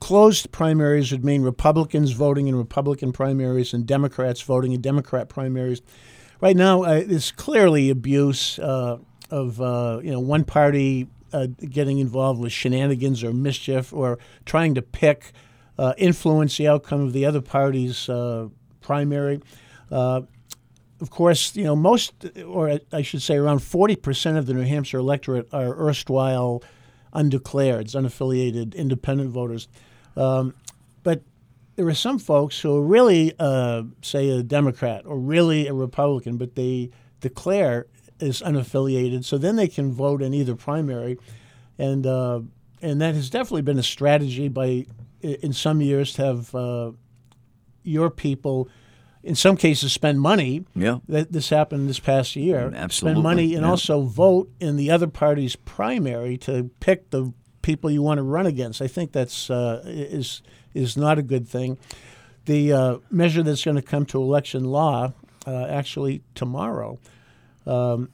[0.00, 5.82] Closed primaries would mean Republicans voting in Republican primaries and Democrats voting in Democrat primaries
[6.40, 8.98] right now uh, there's clearly abuse uh,
[9.30, 11.46] of uh, you know one party uh,
[11.78, 15.32] getting involved with shenanigans or mischief or trying to pick
[15.78, 18.48] uh, influence the outcome of the other party's uh,
[18.80, 19.40] primary.
[19.90, 20.22] Uh,
[21.00, 22.12] of course, you know most,
[22.46, 26.62] or I should say, around forty percent of the New Hampshire electorate are erstwhile
[27.12, 29.68] undeclareds, unaffiliated, independent voters.
[30.16, 30.54] Um,
[31.02, 31.22] but
[31.76, 36.38] there are some folks who are really, uh, say, a Democrat or really a Republican,
[36.38, 37.86] but they declare
[38.20, 41.18] as unaffiliated, so then they can vote in either primary,
[41.78, 42.40] and uh,
[42.82, 44.86] and that has definitely been a strategy by
[45.20, 46.92] in some years to have uh,
[47.82, 48.68] your people,
[49.22, 50.64] in some cases, spend money.
[50.74, 50.98] Yeah.
[51.08, 52.72] That this happened this past year.
[52.74, 53.70] Absolutely, spend money and yeah.
[53.70, 58.46] also vote in the other party's primary to pick the people you want to run
[58.46, 58.82] against.
[58.82, 60.42] I think that's uh, is
[60.74, 61.78] is not a good thing.
[62.44, 65.14] The uh, measure that's going to come to election law
[65.46, 66.98] uh, actually tomorrow.
[67.66, 68.10] Um,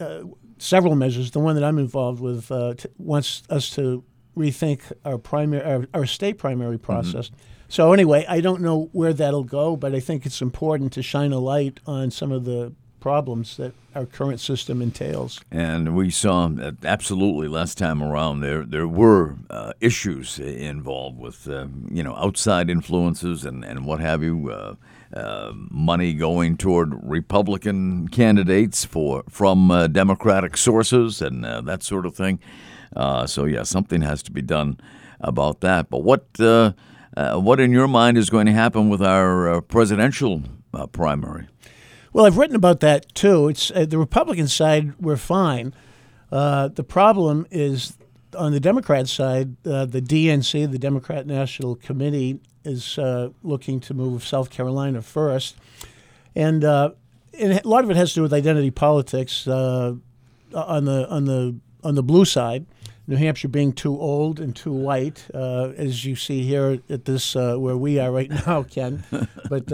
[0.00, 0.22] uh,
[0.58, 1.30] several measures.
[1.32, 4.04] The one that I'm involved with uh, t- wants us to
[4.36, 7.30] rethink our primary, our, our state primary process.
[7.68, 11.32] So anyway, I don't know where that'll go, but I think it's important to shine
[11.32, 15.40] a light on some of the problems that our current system entails.
[15.50, 21.48] And we saw uh, absolutely last time around there there were uh, issues involved with
[21.48, 24.50] uh, you know outside influences and, and what have you.
[24.50, 24.74] Uh,
[25.14, 32.06] uh, money going toward Republican candidates for from uh, Democratic sources and uh, that sort
[32.06, 32.38] of thing.
[32.96, 34.78] Uh, so yeah, something has to be done
[35.20, 35.90] about that.
[35.90, 36.72] But what uh,
[37.14, 40.42] what in your mind is going to happen with our presidential
[40.92, 41.46] primary?
[42.14, 43.48] Well, I've written about that too.
[43.48, 44.94] It's the Republican side.
[44.98, 45.74] We're fine.
[46.30, 47.98] The problem is
[48.36, 49.56] on the Democrat side.
[49.62, 55.56] The DNC, the Democrat National Committee, is uh, looking to move South Carolina first,
[56.34, 56.90] and, uh,
[57.38, 59.94] and a lot of it has to do with identity politics uh,
[60.54, 62.66] on the on the on the blue side.
[63.08, 67.34] New Hampshire being too old and too white, uh, as you see here at this
[67.34, 69.02] uh, where we are right now, Ken.
[69.48, 69.72] but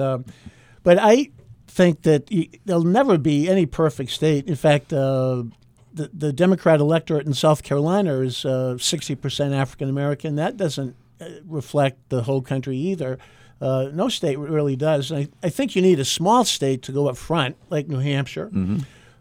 [0.83, 1.31] but I
[1.79, 2.29] think that
[2.65, 4.49] there'll never be any perfect state.
[4.49, 5.45] In fact, uh,
[5.93, 10.37] the the Democrat electorate in South Carolina is uh, sixty percent African American.
[10.37, 11.08] That doesn't uh,
[11.47, 13.19] reflect the whole country either.
[13.61, 15.11] Uh, no state really does.
[15.11, 17.99] And I, I think you need a small state to go up front, like New
[17.99, 18.51] Hampshire.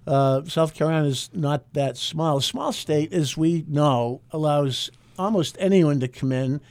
[0.06, 2.38] Uh, South Carolina is not that small.
[2.38, 6.62] A small state, as we know, allows almost anyone to come in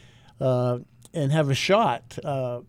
[0.41, 0.79] uh,
[1.13, 2.61] and have a shot, uh,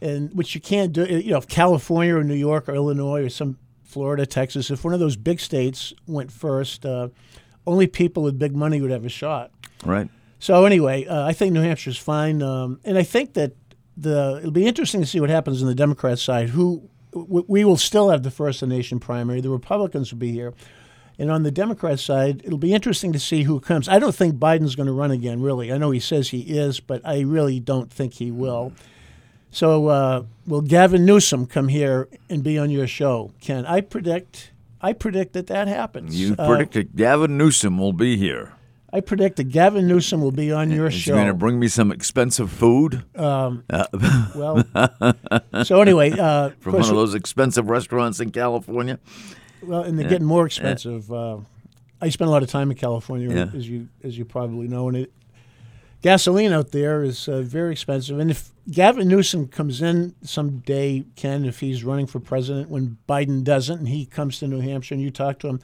[0.00, 1.04] and which you can't do.
[1.04, 4.94] You know, if California or New York or Illinois or some Florida, Texas, if one
[4.94, 7.08] of those big states went first, uh,
[7.66, 9.50] only people with big money would have a shot.
[9.84, 10.08] Right.
[10.38, 13.52] So anyway, uh, I think New Hampshire's fine, um, and I think that
[13.96, 16.50] the it'll be interesting to see what happens on the Democrat side.
[16.50, 19.40] Who w- we will still have the first in nation primary.
[19.40, 20.54] The Republicans will be here,
[21.18, 23.88] and on the Democrat side, it'll be interesting to see who comes.
[23.88, 25.42] I don't think Biden's going to run again.
[25.42, 28.72] Really, I know he says he is, but I really don't think he will.
[29.50, 33.66] So uh, will Gavin Newsom come here and be on your show, Ken?
[33.66, 34.52] I predict.
[34.80, 36.14] I predict that that happens.
[36.20, 38.52] You Uh, predict that Gavin Newsom will be here.
[38.92, 41.14] I predict that Gavin Newsom will be on your he show.
[41.14, 43.86] going to bring me some expensive food Um, uh,
[44.34, 44.64] Well,
[45.64, 48.98] so anyway, uh, from one of those expensive restaurants in California?
[49.62, 51.12] well, and they're getting more expensive.
[51.12, 51.38] Uh,
[52.00, 53.50] I spent a lot of time in California, Yeah.
[53.56, 55.12] as you as you probably know, and it
[56.00, 58.18] gasoline out there is uh, very expensive.
[58.18, 63.42] And if Gavin Newsom comes in someday, Ken, if he's running for president, when Biden
[63.42, 65.60] doesn't, and he comes to New Hampshire and you talk to him,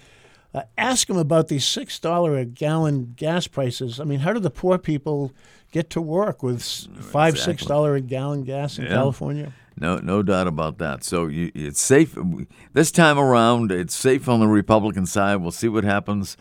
[0.55, 3.99] uh, ask him about these $6 a gallon gas prices.
[4.01, 5.33] I mean, how do the poor people
[5.73, 7.67] get to work with five, Exactly.
[7.67, 8.91] $6 a gallon gas in Yeah.
[8.91, 9.53] California?
[9.77, 11.03] No, no doubt about that.
[11.03, 12.17] So you, it's safe
[12.73, 13.73] this time around.
[13.73, 15.37] It's safe on the Republican side.
[15.37, 16.37] We'll see what happens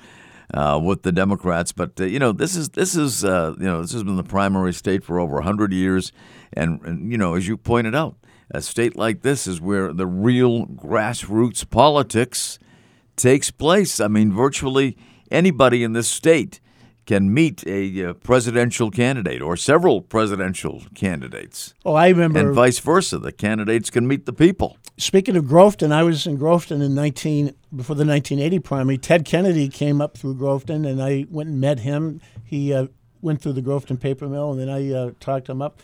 [0.53, 1.71] uh, with the Democrats.
[1.71, 4.23] But uh, you know, this is this is uh, you know this has been the
[4.23, 6.11] primary state for over hundred years,
[6.53, 8.17] and, and you know, as you pointed out,
[8.51, 12.59] a state like this is where the real grassroots politics
[13.15, 13.99] takes place.
[13.99, 14.97] I mean, virtually
[15.31, 16.59] anybody in this state
[17.05, 22.39] can meet a uh, presidential candidate or several presidential candidates Oh, I remember.
[22.39, 23.17] and vice versa.
[23.19, 24.77] The candidates can meet the people.
[24.97, 28.97] Speaking of Groveton, I was in Groveton in 19 before the 1980 primary.
[28.97, 32.21] Ted Kennedy came up through Groveton, and I went and met him.
[32.45, 32.87] He uh,
[33.21, 35.81] went through the Groveton paper mill, and then I uh, talked him up.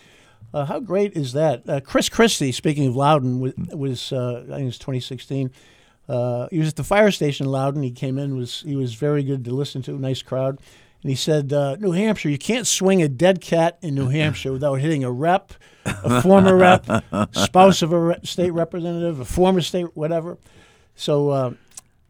[0.53, 1.67] Uh, how great is that?
[1.67, 5.51] Uh, Chris Christie, speaking of Loudon, was, was uh, I think it was 2016.
[6.09, 7.83] Uh, he was at the fire station in Loudon.
[7.83, 10.59] He came in was he was very good to listen to, nice crowd.
[11.01, 14.51] And he said, uh, New Hampshire, you can't swing a dead cat in New Hampshire
[14.51, 15.53] without hitting a rep,
[15.85, 16.85] a former rep,
[17.31, 20.37] spouse of a re- state representative, a former state, whatever.
[20.95, 21.53] So uh,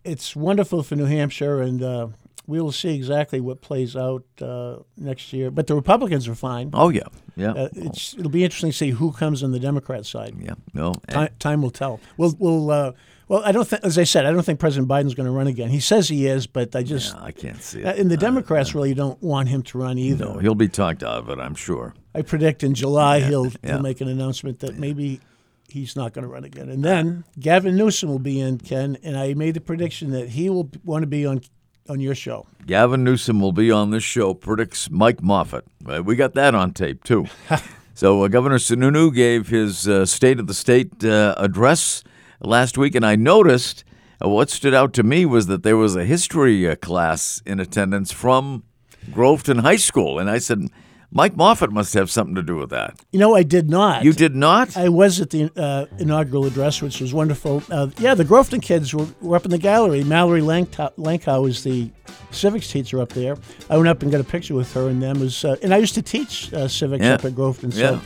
[0.03, 2.07] it's wonderful for New Hampshire, and uh,
[2.47, 5.51] we will see exactly what plays out uh, next year.
[5.51, 6.71] But the Republicans are fine.
[6.73, 7.03] Oh yeah,
[7.35, 10.33] yeah, Uh, it's, it'll be interesting to see who comes on the Democrat side.
[10.41, 10.55] yeah.
[10.73, 11.99] No, Time, time will tell.
[12.17, 12.91] We'll, we'll uh,
[13.29, 15.45] well, I don't think, as I said, I don't think President Biden's going to run
[15.45, 15.69] again.
[15.69, 17.99] He says he is, but I just, I can't see uh, it.
[17.99, 20.25] and the Democrats really don't want him to run either.
[20.25, 21.93] No, he'll be talked out of it, I'm sure.
[22.15, 23.73] I predict in July he'll yeah.
[23.73, 25.21] he'll make an announcement that maybe
[25.67, 29.15] he's not going to run again, and then Gavin Newsom will be in Ken, and
[29.15, 31.41] I made the prediction that he will want to be on
[31.87, 32.47] on your show.
[32.65, 34.33] Gavin Newsom will be on this show.
[34.33, 35.65] Predicts Mike Moffat.
[35.85, 37.27] Uh, we got that on tape too.
[37.93, 42.03] so uh, Governor Sununu gave his uh, State of the State uh, address
[42.41, 43.83] last week, and I noticed
[44.23, 47.59] uh, what stood out to me was that there was a history uh, class in
[47.59, 48.63] attendance from
[49.11, 50.67] Groveton High School, and I said,
[51.11, 52.99] Mike Moffat must have something to do with that.
[53.11, 54.03] You know, I did not.
[54.03, 54.77] You did not?
[54.77, 57.63] I was at the uh, inaugural address, which was wonderful.
[57.71, 60.03] Uh, yeah, the Groveton kids were, were up in the gallery.
[60.03, 61.89] Mallory Lanktow, Lankau is the
[62.29, 63.37] civics teacher up there.
[63.71, 65.19] I went up and got a picture with her and them.
[65.19, 67.15] Was uh, and I used to teach uh, civics Yeah.
[67.15, 67.71] up at Groveton.
[67.73, 67.99] So, Yeah.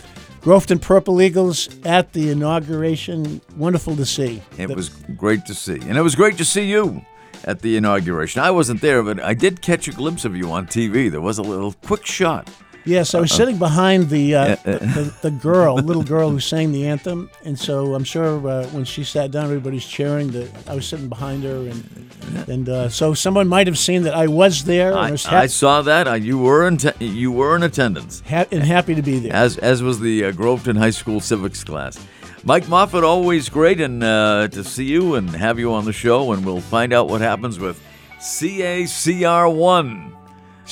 [0.44, 3.40] Groveton Purple Eagles at the inauguration.
[3.56, 4.42] Wonderful to see.
[4.58, 5.80] It The- was great to see.
[5.88, 7.02] And it was great to see you
[7.46, 8.42] at the inauguration.
[8.42, 11.10] I wasn't there, but I did catch a glimpse of you on TV.
[11.10, 12.50] There was a little quick shot.
[12.86, 16.72] Yes, I was sitting behind the, uh, the, the the girl, little girl who sang
[16.74, 20.32] the anthem, and so I'm sure uh, when she sat down, everybody's cheering.
[20.32, 24.14] That I was sitting behind her, and and uh, so someone might have seen that
[24.14, 26.08] I was there I, was I saw that.
[26.08, 29.34] I, you were in te- you were in attendance, ha- and happy to be there.
[29.34, 31.98] as as was the uh, Groveton High School civics class.
[32.46, 36.34] Mike Moffat, always great, and uh, to see you and have you on the show,
[36.34, 37.82] and we'll find out what happens with
[38.20, 40.14] CACR one.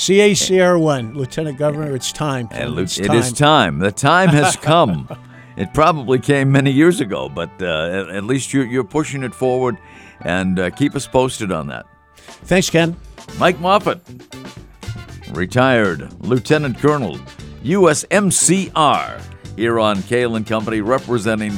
[0.02, 2.48] CACR one, Lieutenant Governor, it's time.
[2.50, 3.18] And it's it time.
[3.18, 3.78] is time.
[3.78, 5.08] The time has come.
[5.56, 9.36] it probably came many years ago, but uh, at, at least you're, you're pushing it
[9.36, 9.78] forward,
[10.22, 11.86] and uh, keep us posted on that.
[12.16, 12.98] Thanks, Ken.
[13.38, 14.02] Mike Moffat,
[15.34, 17.20] retired Lieutenant Colonel,
[17.64, 19.22] USMCR,
[19.56, 21.54] here on Cail and Company, representing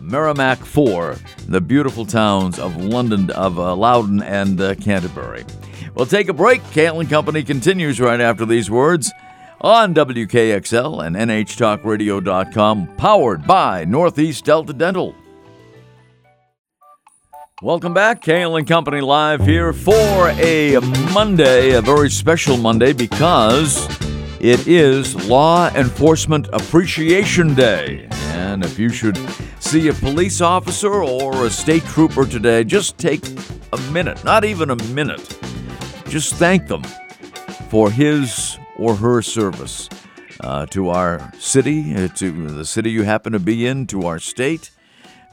[0.00, 1.18] Merrimack 4,
[1.48, 5.44] the beautiful towns of London, of uh, Loudon and uh, Canterbury.
[5.94, 6.62] We'll take a break.
[6.72, 9.12] Cail Company continues right after these words
[9.60, 15.14] on WKXL and NHTalkRadio.com, powered by Northeast Delta Dental.
[17.62, 20.78] Welcome back, Cail Company live here for a
[21.12, 23.86] Monday, a very special Monday because
[24.40, 28.08] it is Law Enforcement Appreciation Day.
[28.10, 29.16] And if you should
[29.60, 33.24] see a police officer or a state trooper today, just take
[33.72, 35.43] a minute, not even a minute,
[36.14, 36.84] just thank them
[37.70, 39.88] for his or her service
[40.38, 44.20] uh, to our city, uh, to the city you happen to be in, to our
[44.20, 44.70] state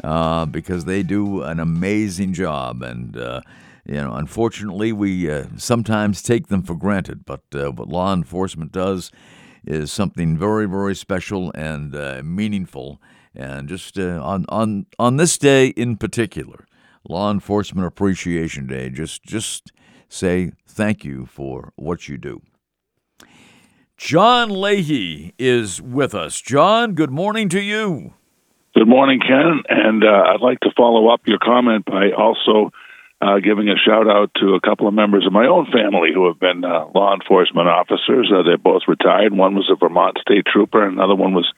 [0.03, 2.81] uh, because they do an amazing job.
[2.81, 3.41] And, uh,
[3.85, 7.27] you know, unfortunately, we uh, sometimes take them for granted.
[7.27, 9.11] But what law enforcement does
[9.63, 11.93] is something very, very special and
[12.25, 12.99] meaningful.
[13.35, 16.65] And just on, on, on this day in particular,
[17.07, 19.71] Law Enforcement Appreciation Day, just, just
[20.11, 22.41] say thank you for what you do.
[23.97, 26.41] John Leahy is with us.
[26.41, 28.13] John, good morning to you.
[28.73, 29.61] Good morning, Ken.
[29.69, 32.71] And uh, I'd like to follow up your comment by also
[33.21, 36.25] uh, giving a shout out to a couple of members of my own family who
[36.27, 38.31] have been uh, law enforcement officers.
[38.33, 39.33] Uh, they're both retired.
[39.33, 41.51] One was a Vermont state trooper, another one was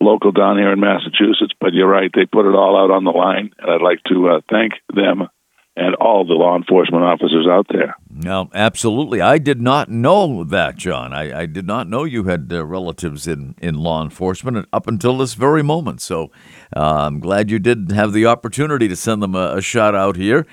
[0.00, 1.52] local down here in Massachusetts.
[1.60, 4.28] But you're right; they put it all out on the line, and I'd like to
[4.30, 5.28] uh, thank them
[5.74, 7.96] and all the law enforcement officers out there.
[8.10, 9.22] No, absolutely.
[9.22, 11.14] I did not know that, John.
[11.14, 15.16] I, I did not know you had uh, relatives in, in law enforcement up until
[15.16, 16.02] this very moment.
[16.02, 16.30] So
[16.76, 20.16] uh, I'm glad you did have the opportunity to send them a, a shout out
[20.16, 20.46] here.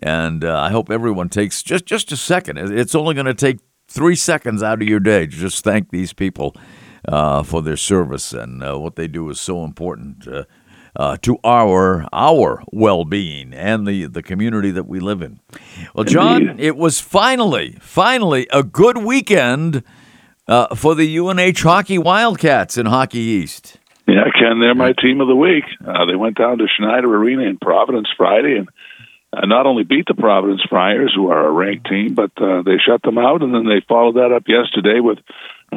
[0.00, 2.58] And uh, I hope everyone takes just, just a second.
[2.58, 6.12] It's only going to take three seconds out of your day to just thank these
[6.12, 6.54] people
[7.08, 8.34] uh, for their service.
[8.34, 10.28] And uh, what they do is so important
[10.96, 15.40] uh, to our our well being and the the community that we live in.
[15.94, 16.64] Well, John, Indeed.
[16.64, 19.82] it was finally finally a good weekend
[20.48, 23.78] uh, for the UNH Hockey Wildcats in Hockey East.
[24.08, 25.64] Yeah, Ken, they're my team of the week.
[25.84, 28.68] Uh, they went down to Schneider Arena in Providence Friday and
[29.32, 32.76] uh, not only beat the Providence Friars, who are a ranked team, but uh, they
[32.78, 35.18] shut them out, and then they followed that up yesterday with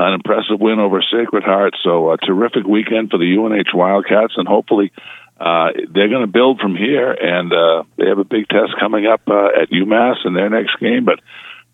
[0.02, 1.76] an impressive win over Sacred Heart.
[1.84, 4.92] So a terrific weekend for the UNH Wildcats, and hopefully
[5.40, 7.12] uh, they're going to build from here.
[7.12, 10.80] And uh, they have a big test coming up uh, at UMass in their next
[10.80, 11.06] game.
[11.06, 11.20] But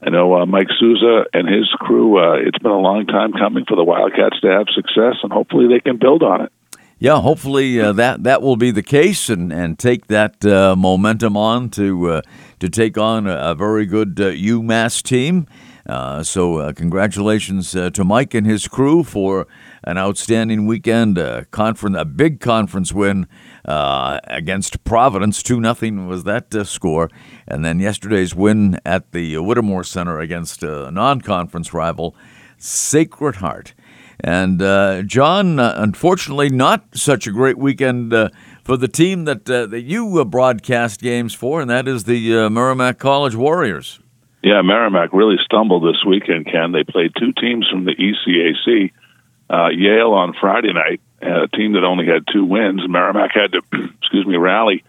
[0.02, 2.20] I know uh, Mike Souza and his crew.
[2.20, 5.68] Uh, it's been a long time coming for the Wildcats to have success, and hopefully
[5.68, 6.52] they can build on it.
[6.98, 11.36] Yeah, hopefully uh, that that will be the case, and, and take that uh, momentum
[11.36, 12.22] on to uh,
[12.60, 15.46] to take on a, a very good uh, UMass team.
[15.88, 19.48] Uh, so, uh, congratulations uh, to Mike and his crew for
[19.84, 21.18] an outstanding weekend.
[21.18, 23.28] A, conference, a big conference win
[23.66, 25.44] uh, against Providence.
[25.44, 27.10] 2 0 was that uh, score.
[27.48, 32.16] And then yesterday's win at the Whittemore Center against a non conference rival,
[32.58, 33.76] Sacred Heart.
[34.22, 34.60] And
[35.08, 38.12] John, unfortunately, not such a great weekend
[38.64, 43.36] for the team that, that you broadcast games for, and that is the Merrimack College
[43.36, 44.00] Warriors.
[44.46, 46.72] Yeah, Merrimack really stumbled this weekend, Ken.
[46.72, 48.92] They played two teams from the ECAC.
[49.50, 52.88] Uh, Yale on Friday night, a team that only had two wins.
[52.88, 53.62] Merrimack had to,
[53.98, 54.84] excuse me, rally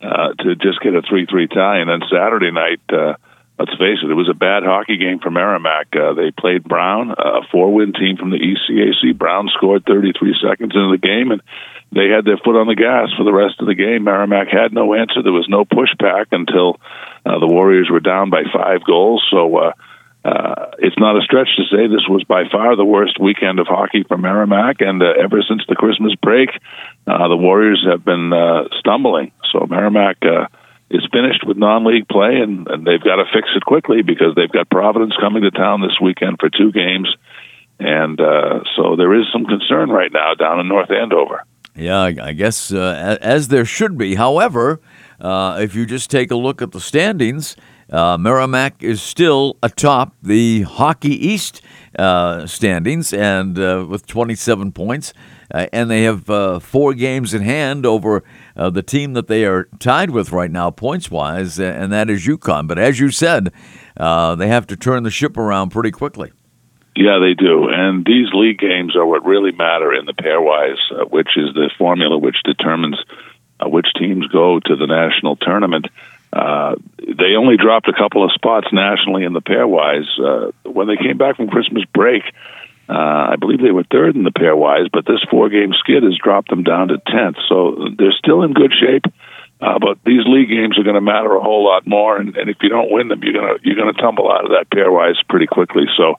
[0.00, 1.78] uh, to just get a 3 3 tie.
[1.78, 3.14] And then Saturday night, uh,
[3.58, 5.88] let's face it, it was a bad hockey game for Merrimack.
[5.96, 9.18] Uh, they played Brown, a four win team from the ECAC.
[9.18, 11.42] Brown scored 33 seconds into the game, and
[11.90, 14.04] they had their foot on the gas for the rest of the game.
[14.04, 15.24] Merrimack had no answer.
[15.24, 16.78] There was no pushback until
[17.24, 19.24] uh, the Warriors were down by five goals.
[19.30, 19.72] So uh,
[20.24, 23.66] uh, it's not a stretch to say this was by far the worst weekend of
[23.66, 24.80] hockey for Merrimack.
[24.80, 26.50] And uh, ever since the Christmas break,
[27.06, 29.32] uh, the Warriors have been uh, stumbling.
[29.52, 30.18] So Merrimack.
[30.22, 30.46] Uh,
[30.92, 34.52] is finished with non-league play, and, and they've got to fix it quickly because they've
[34.52, 37.08] got Providence coming to town this weekend for two games,
[37.80, 41.44] and uh, so there is some concern right now down in North Andover.
[41.74, 44.14] Yeah, I guess uh, as there should be.
[44.14, 44.80] However,
[45.22, 47.56] uh, if you just take a look at the standings,
[47.90, 51.62] uh, Merrimack is still atop the Hockey East
[51.98, 55.14] uh, standings and uh, with 27 points,
[55.54, 58.24] uh, and they have four games in hand over
[58.56, 62.66] the team that they are tied with right now, points wise, and that is UConn.
[62.66, 63.52] But as you said,
[63.96, 66.32] they have to turn the ship around pretty quickly.
[66.94, 67.68] Yeah, they do.
[67.70, 71.70] And these league games are what really matter in the pairwise, uh, which is the
[71.78, 72.98] formula which determines
[73.62, 75.86] uh, which teams go to the national tournament.
[76.32, 80.08] Uh, they only dropped a couple of spots nationally in the pairwise.
[80.18, 82.22] Uh, when they came back from Christmas break,
[82.88, 86.16] uh, I believe they were third in the pairwise, but this four game skid has
[86.16, 87.36] dropped them down to 10th.
[87.48, 89.04] So they're still in good shape.
[89.60, 92.50] Uh, but these league games are going to matter a whole lot more, and, and
[92.50, 94.68] if you don't win them, you're going to you're going to tumble out of that
[94.74, 95.84] pairwise pretty quickly.
[95.96, 96.16] So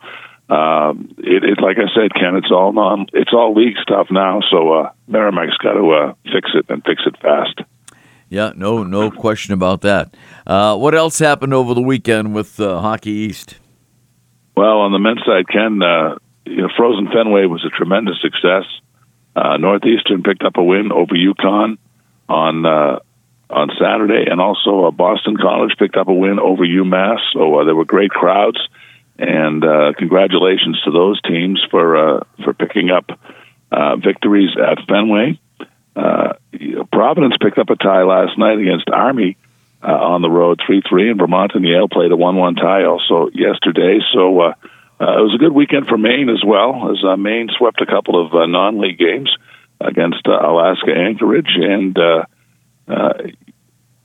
[0.50, 4.42] um, it, it, like I said, Ken, it's all non, it's all league stuff now.
[4.52, 7.62] So uh, Merrimack's got to uh, fix it and fix it fast.
[8.30, 10.16] Yeah, no, no question about that.
[10.46, 13.60] Uh, what else happened over the weekend with uh, Hockey East?
[14.58, 18.66] Well, on the men's side, Ken, uh, you know, Frozen Fenway was a tremendous success.
[19.36, 21.78] Uh, Northeastern picked up a win over UConn
[22.28, 22.66] on
[23.50, 27.20] on Saturday, and also Boston College picked up a win over UMass.
[27.34, 28.58] So there were great crowds
[29.18, 33.06] and uh, congratulations to those teams for uh, for picking up
[33.72, 35.40] uh, victories at Fenway.
[35.96, 36.34] Uh,
[36.92, 39.38] Providence picked up a tie last night against Army
[39.84, 42.86] uh, on the road, three three, and Vermont and Yale played a one one tie
[42.86, 44.00] also yesterday.
[44.14, 44.54] So uh,
[45.00, 48.50] it was a good weekend for Maine as well, as Maine swept a couple of
[48.50, 49.32] non league games
[49.80, 51.98] against Alaska Anchorage and.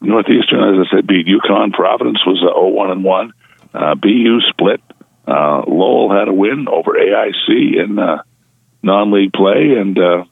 [0.00, 1.72] Northeastern, as I said, beat UConn.
[1.72, 3.32] Providence was uh, 0-1 and 1.
[3.74, 4.80] Uh, BU split
[5.28, 8.22] uh, Lowell had a win over AIC in uh,
[8.82, 10.24] non-league play, and uh,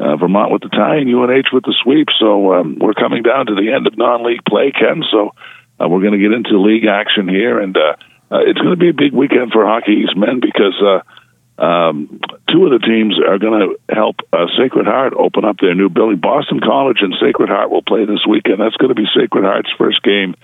[0.00, 2.08] uh, Vermont with the tie, and UNH with the sweep.
[2.18, 5.04] So um, we're coming down to the end of non-league play, Ken.
[5.10, 5.30] So
[5.78, 7.94] uh, we're going to get into league action here, and uh,
[8.32, 12.20] uh, it's going to be a big weekend for Hockey East men because uh, um,
[12.50, 15.88] two of the teams are going to help uh, Sacred Heart open up their new
[15.88, 16.18] building.
[16.18, 18.60] Boston College and Sacred Heart will play this weekend.
[18.60, 20.34] That's going to be Sacred Heart's first game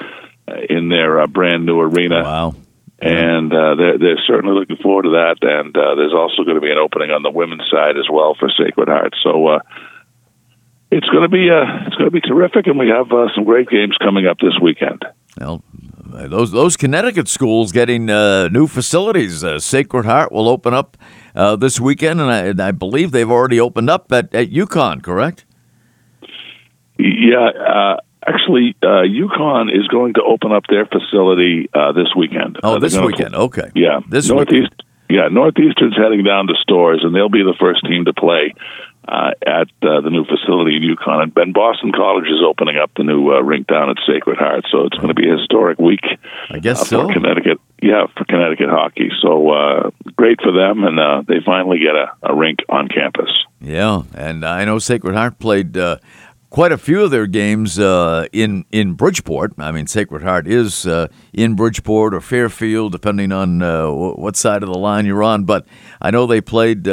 [0.46, 2.22] uh, in their uh, brand new arena.
[2.22, 2.54] Wow.
[2.98, 5.36] And uh, they're, they're certainly looking forward to that.
[5.42, 8.34] And uh, there's also going to be an opening on the women's side as well
[8.38, 9.14] for Sacred Heart.
[9.22, 9.58] So uh,
[10.90, 13.44] it's going to be uh, it's going to be terrific, and we have uh, some
[13.44, 15.04] great games coming up this weekend.
[15.38, 15.62] Well,
[16.06, 19.42] those those Connecticut schools getting uh, new facilities.
[19.42, 20.96] Uh, Sacred Heart will open up
[21.34, 25.02] uh, this weekend, and I, and I, believe they've already opened up at, at UConn,
[25.02, 25.44] correct?
[26.98, 27.96] Yeah, uh,
[28.26, 32.58] actually, uh, UConn is going to open up their facility uh, this weekend.
[32.62, 33.34] Oh, this weekend.
[33.34, 33.70] okay.
[33.74, 34.70] Yeah, this Northeast.
[34.70, 34.82] Weekend.
[35.08, 38.54] Yeah, Northeastern's heading down to Storrs, and they'll be the first team to play
[39.06, 41.22] uh, at uh, the new facility in UConn.
[41.22, 44.64] And Ben Boston College is opening up the new uh, rink down at Sacred Heart,
[44.70, 46.04] so it's going to be a historic week.
[46.50, 47.08] I guess uh, so.
[47.08, 49.10] Connecticut, yeah, for Connecticut hockey.
[49.22, 53.30] So uh, great for them, and uh, they finally get a, a, rink on campus.
[53.60, 55.76] Yeah, and I know Sacred Heart played.
[56.56, 59.52] Quite a few of their games in in Bridgeport.
[59.58, 60.86] I mean, Sacred Heart is
[61.34, 63.60] in Bridgeport or Fairfield, depending on
[64.16, 65.44] what side of the line you're on.
[65.44, 65.66] But
[66.00, 66.88] I know they played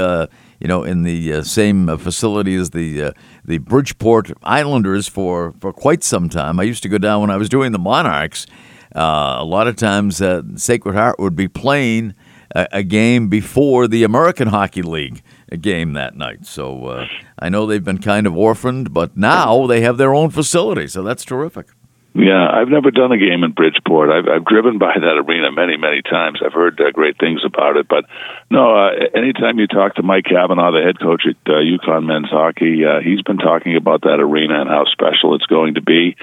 [0.63, 3.11] you know, in the uh, same uh, facility as the uh,
[3.43, 6.59] the Bridgeport Islanders for, for quite some time.
[6.59, 8.47] I used to go down when I was doing the Monarchs.
[8.95, 12.15] Uh, a lot of times, uh, Sacred Heart would be playing
[12.55, 15.23] a, a, game before the American Hockey League
[15.57, 16.45] game that night.
[16.45, 17.07] So uh,
[17.39, 21.03] I know they've been kind of orphaned, but now they have their own facility, so
[21.03, 21.67] that's terrific.
[22.15, 24.11] Yeah, I've never done a game in Bridgeport.
[24.11, 26.41] I've, I've driven by that arena many, many times.
[26.45, 27.87] I've heard uh, great things about it.
[27.87, 28.05] But
[28.51, 32.29] no, uh, anytime you talk to Mike Cavanaugh, the head coach at uh, UConn men's
[32.29, 36.15] hockey, uh, he's been talking about that arena and how special it's going to be.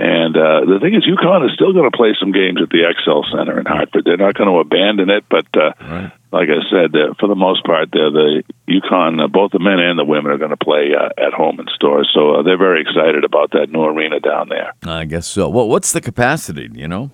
[0.00, 2.88] And uh, the thing is, UConn is still going to play some games at the
[2.88, 4.04] XL Center in Hartford.
[4.06, 6.10] They're not going to abandon it, but uh, right.
[6.32, 9.78] like I said, uh, for the most part, the, the UConn, uh, both the men
[9.78, 12.56] and the women, are going to play uh, at home in Storrs, So uh, they're
[12.56, 14.72] very excited about that new arena down there.
[14.86, 15.50] I guess so.
[15.50, 16.70] Well, what's the capacity?
[16.72, 17.10] You know.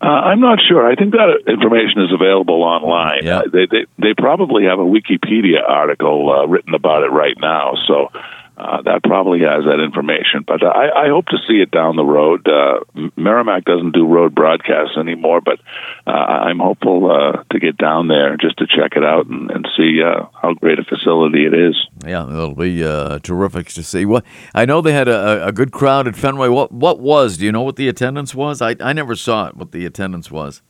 [0.00, 0.86] Uh, I'm not sure.
[0.86, 3.24] I think that information is available online.
[3.24, 3.38] Yeah.
[3.38, 7.74] Uh, they, they they probably have a Wikipedia article uh, written about it right now.
[7.88, 8.12] So
[8.58, 10.44] uh, that probably has that information.
[10.46, 12.46] But I, I hope to see it down the road.
[12.48, 12.80] Uh,
[13.16, 15.60] Merrimack doesn't do road broadcasts anymore, but
[16.06, 19.68] uh, I'm hopeful uh, to get down there just to check it out and, and
[19.76, 21.76] see uh, how great a facility it is.
[22.04, 24.04] Yeah, it'll be uh, terrific to see.
[24.04, 26.48] What I know they had a, a good crowd at Fenway.
[26.48, 27.38] What what was?
[27.38, 28.60] Do you know what the attendance was?
[28.60, 29.56] I I never saw it.
[29.56, 30.62] What the attendance was?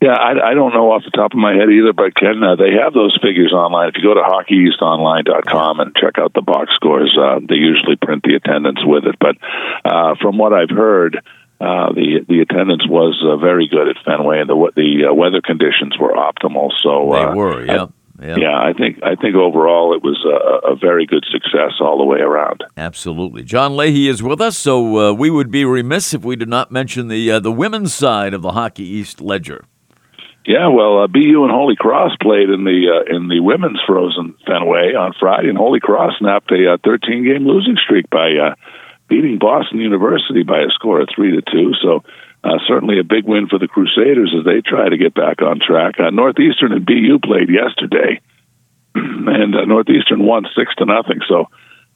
[0.00, 2.56] Yeah, I, I don't know off the top of my head either, but Ken, uh,
[2.56, 3.88] they have those figures online.
[3.88, 8.22] If you go to hockeyeastonline.com and check out the box scores, uh, they usually print
[8.24, 9.16] the attendance with it.
[9.20, 9.36] But
[9.84, 11.22] uh, from what I've heard,
[11.62, 15.40] uh, the the attendance was uh, very good at Fenway, and the the uh, weather
[15.40, 16.70] conditions were optimal.
[16.82, 17.84] So they were, yeah.
[17.84, 17.88] I,
[18.22, 18.36] yeah.
[18.38, 22.04] yeah, I think I think overall it was a, a, very good success all the
[22.04, 22.62] way around.
[22.76, 26.48] Absolutely, John Leahy is with us, so uh, we would be remiss if we did
[26.48, 29.64] not mention the uh, the women's side of the Hockey East ledger.
[30.44, 34.34] Yeah, well, uh, BU and Holy Cross played in the uh, in the women's Frozen
[34.46, 38.54] Fenway on Friday, and Holy Cross snapped a 13 uh, game losing streak by uh,
[39.08, 41.72] beating Boston University by a score of three to two.
[41.82, 42.04] So.
[42.44, 45.60] Uh, certainly a big win for the Crusaders as they try to get back on
[45.60, 46.00] track.
[46.00, 48.20] Uh, Northeastern and BU played yesterday,
[48.94, 51.20] and uh, Northeastern won six to nothing.
[51.28, 51.46] So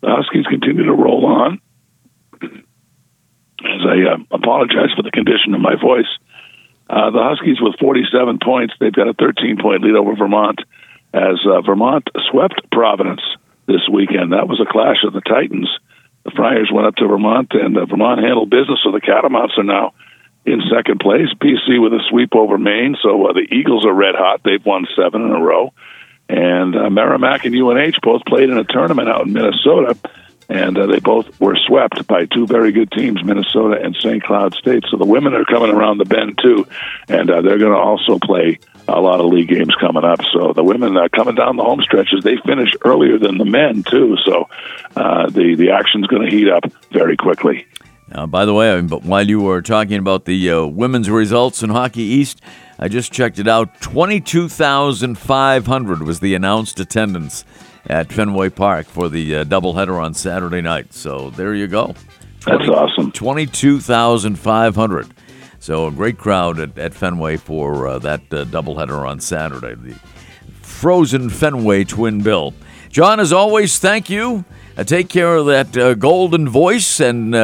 [0.02, 1.60] the Huskies continue to roll on.
[2.42, 6.06] As I uh, apologize for the condition of my voice,
[6.88, 8.74] uh, the Huskies with 47 points.
[8.78, 10.60] They've got a 13 point lead over Vermont
[11.12, 13.22] as uh, Vermont swept Providence
[13.66, 14.32] this weekend.
[14.32, 15.68] That was a clash of the Titans.
[16.24, 18.78] The Friars went up to Vermont, and uh, Vermont handled business.
[18.84, 19.94] So the Catamounts are now
[20.46, 21.28] in second place.
[21.40, 22.96] PC with a sweep over Maine.
[23.02, 24.42] So uh, the Eagles are red hot.
[24.44, 25.72] They've won seven in a row.
[26.28, 29.96] And uh, Merrimack and UNH both played in a tournament out in Minnesota
[30.48, 34.22] and uh, they both were swept by two very good teams, Minnesota and St.
[34.22, 34.84] Cloud State.
[34.90, 36.66] So the women are coming around the bend too,
[37.08, 40.20] and uh, they're going to also play a lot of league games coming up.
[40.32, 42.22] So the women are coming down the home stretches.
[42.22, 44.48] They finish earlier than the men too, so
[44.94, 47.66] uh, the the action's going to heat up very quickly.
[48.08, 51.70] Now, by the way, but while you were talking about the uh, women's results in
[51.70, 52.40] Hockey East,
[52.78, 53.80] I just checked it out.
[53.80, 57.44] Twenty-two thousand five hundred was the announced attendance
[57.88, 60.92] at Fenway Park for the uh, doubleheader on Saturday night.
[60.92, 61.94] So there you go.
[62.40, 63.12] 20, That's awesome.
[63.12, 65.14] 22,500.
[65.58, 69.74] So a great crowd at, at Fenway for uh, that uh, doubleheader on Saturday.
[69.74, 69.94] The
[70.62, 72.54] frozen Fenway twin bill.
[72.88, 74.44] John, as always, thank you.
[74.76, 77.34] Uh, take care of that uh, golden voice, and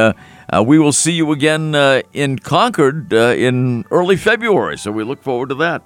[0.51, 4.77] uh, uh, we will see you again uh, in Concord in early February.
[4.77, 5.83] So we look forward to that.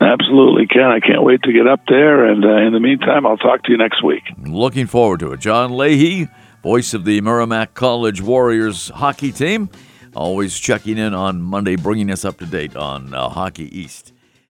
[0.00, 0.84] Absolutely, Ken.
[0.84, 2.24] I can't wait to get up there.
[2.24, 4.22] And uh, in the meantime, I'll talk to you next week.
[4.38, 5.40] Looking forward to it.
[5.40, 6.28] John Leahy,
[6.62, 9.68] voice of the Merrimack College Warriors hockey team,
[10.14, 14.14] always checking in on Monday, bringing us up to date on uh, Hockey East.